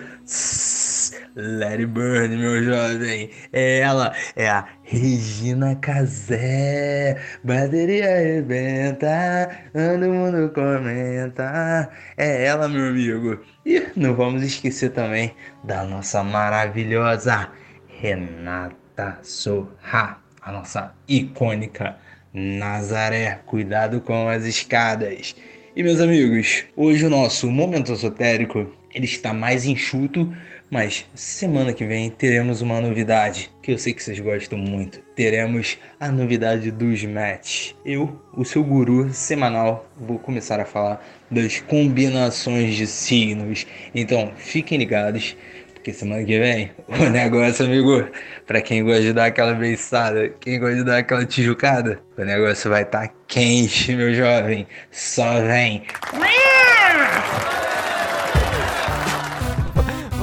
it 1.38 1.86
burn, 1.86 2.38
meu 2.38 2.64
jovem. 2.64 3.30
É 3.52 3.80
ela, 3.80 4.14
é 4.36 4.48
a 4.48 4.66
Regina 4.84 5.76
Casé. 5.76 7.18
Bateria 7.44 8.16
arrebenta, 8.16 9.50
todo 9.74 10.14
mundo 10.14 10.52
comenta. 10.54 11.90
É 12.18 12.46
ela, 12.46 12.68
meu 12.68 12.88
amigo. 12.88 13.40
E 13.66 13.88
não 13.96 14.16
vamos 14.16 14.44
esquecer 14.44 14.92
também 14.92 15.34
da 15.64 15.84
nossa 15.84 16.24
maravilhosa 16.24 17.50
Renata 17.88 19.20
Sorra, 19.22 20.20
a 20.42 20.52
nossa 20.52 20.94
icônica 21.08 21.98
Nazaré. 22.34 23.42
Cuidado 23.46 24.00
com 24.02 24.30
as 24.30 24.46
escadas. 24.46 25.36
E 25.76 25.84
meus 25.84 26.00
amigos, 26.00 26.66
hoje 26.78 27.06
o 27.06 27.10
nosso 27.10 27.52
momento 27.52 27.92
esotérico 27.92 28.72
ele 28.96 29.06
está 29.06 29.34
mais 29.34 29.66
enxuto 29.66 30.34
mas 30.70 31.06
semana 31.14 31.74
que 31.74 31.86
vem 31.86 32.10
teremos 32.10 32.62
uma 32.62 32.82
novidade 32.82 33.52
que 33.62 33.72
eu 33.72 33.78
sei 33.78 33.94
que 33.94 34.04
vocês 34.04 34.20
gostam 34.20 34.58
muito. 34.58 35.00
Teremos 35.16 35.78
a 36.00 36.12
novidade 36.12 36.72
dos 36.72 37.04
match. 37.06 37.74
Eu, 37.86 38.22
o 38.36 38.44
seu 38.44 38.64
guru 38.64 39.14
semanal, 39.14 39.90
vou 39.96 40.20
começar 40.20 40.60
a 40.60 40.66
falar 40.66 41.06
das 41.30 41.60
combinações 41.60 42.76
de 42.76 42.88
signos. 42.88 43.66
Então 43.94 44.32
fiquem 44.36 44.78
ligados. 44.78 45.38
Porque 45.74 45.94
semana 45.94 46.24
que 46.24 46.40
vem, 46.40 46.72
o 46.88 47.06
negócio, 47.12 47.64
amigo, 47.64 48.08
para 48.48 48.60
quem 48.60 48.84
gosta 48.84 49.02
de 49.02 49.14
dar 49.14 49.26
aquela 49.26 49.54
beiçada, 49.54 50.30
quem 50.40 50.60
gosta 50.60 50.78
de 50.78 50.84
dar 50.84 50.98
aquela 50.98 51.26
tijucada, 51.26 52.00
o 52.18 52.24
negócio 52.24 52.72
vai 52.72 52.82
estar 52.82 53.08
tá 53.08 53.14
quente, 53.28 53.96
meu 53.96 54.12
jovem. 54.12 54.66
Só 54.90 55.42
vem. 55.42 55.84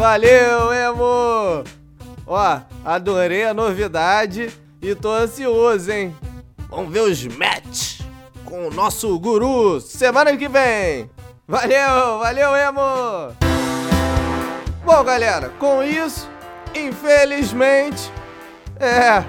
Valeu, 0.02 0.74
Emo! 0.74 1.62
Ó, 2.26 2.60
adorei 2.84 3.44
a 3.44 3.54
novidade 3.54 4.52
e 4.82 4.96
tô 4.96 5.12
ansioso, 5.12 5.92
hein? 5.92 6.12
Vamos 6.68 6.92
ver 6.92 7.02
os 7.02 7.24
match 7.28 8.00
com 8.44 8.66
o 8.66 8.70
nosso 8.72 9.16
guru 9.20 9.80
semana 9.80 10.36
que 10.36 10.48
vem. 10.48 11.08
Valeu, 11.46 12.18
valeu, 12.18 12.50
Emo! 12.56 13.32
Bom, 14.84 15.04
galera, 15.04 15.50
com 15.50 15.84
isso, 15.84 16.28
infelizmente, 16.74 18.12
é, 18.80 19.22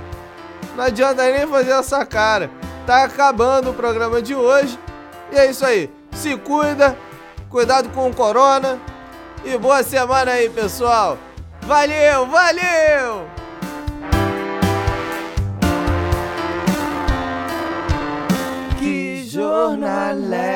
não 0.75 0.85
adianta 0.85 1.21
nem 1.31 1.45
fazer 1.45 1.73
essa 1.73 2.03
cara. 2.03 2.49
Tá 2.87 3.03
acabando 3.03 3.69
o 3.69 3.75
programa 3.75 4.23
de 4.23 4.33
hoje. 4.33 4.79
E 5.31 5.37
é 5.37 5.51
isso 5.51 5.63
aí. 5.63 5.87
Se 6.13 6.35
cuida, 6.35 6.97
cuidado 7.47 7.89
com 7.89 8.09
o 8.09 8.15
corona 8.15 8.79
e 9.43 9.57
boa 9.57 9.83
semana 9.83 10.31
aí, 10.31 10.49
pessoal. 10.49 11.17
Valeu, 11.61 12.25
valeu! 12.27 13.27
Que 18.79 19.23
jornaleco! 19.25 20.53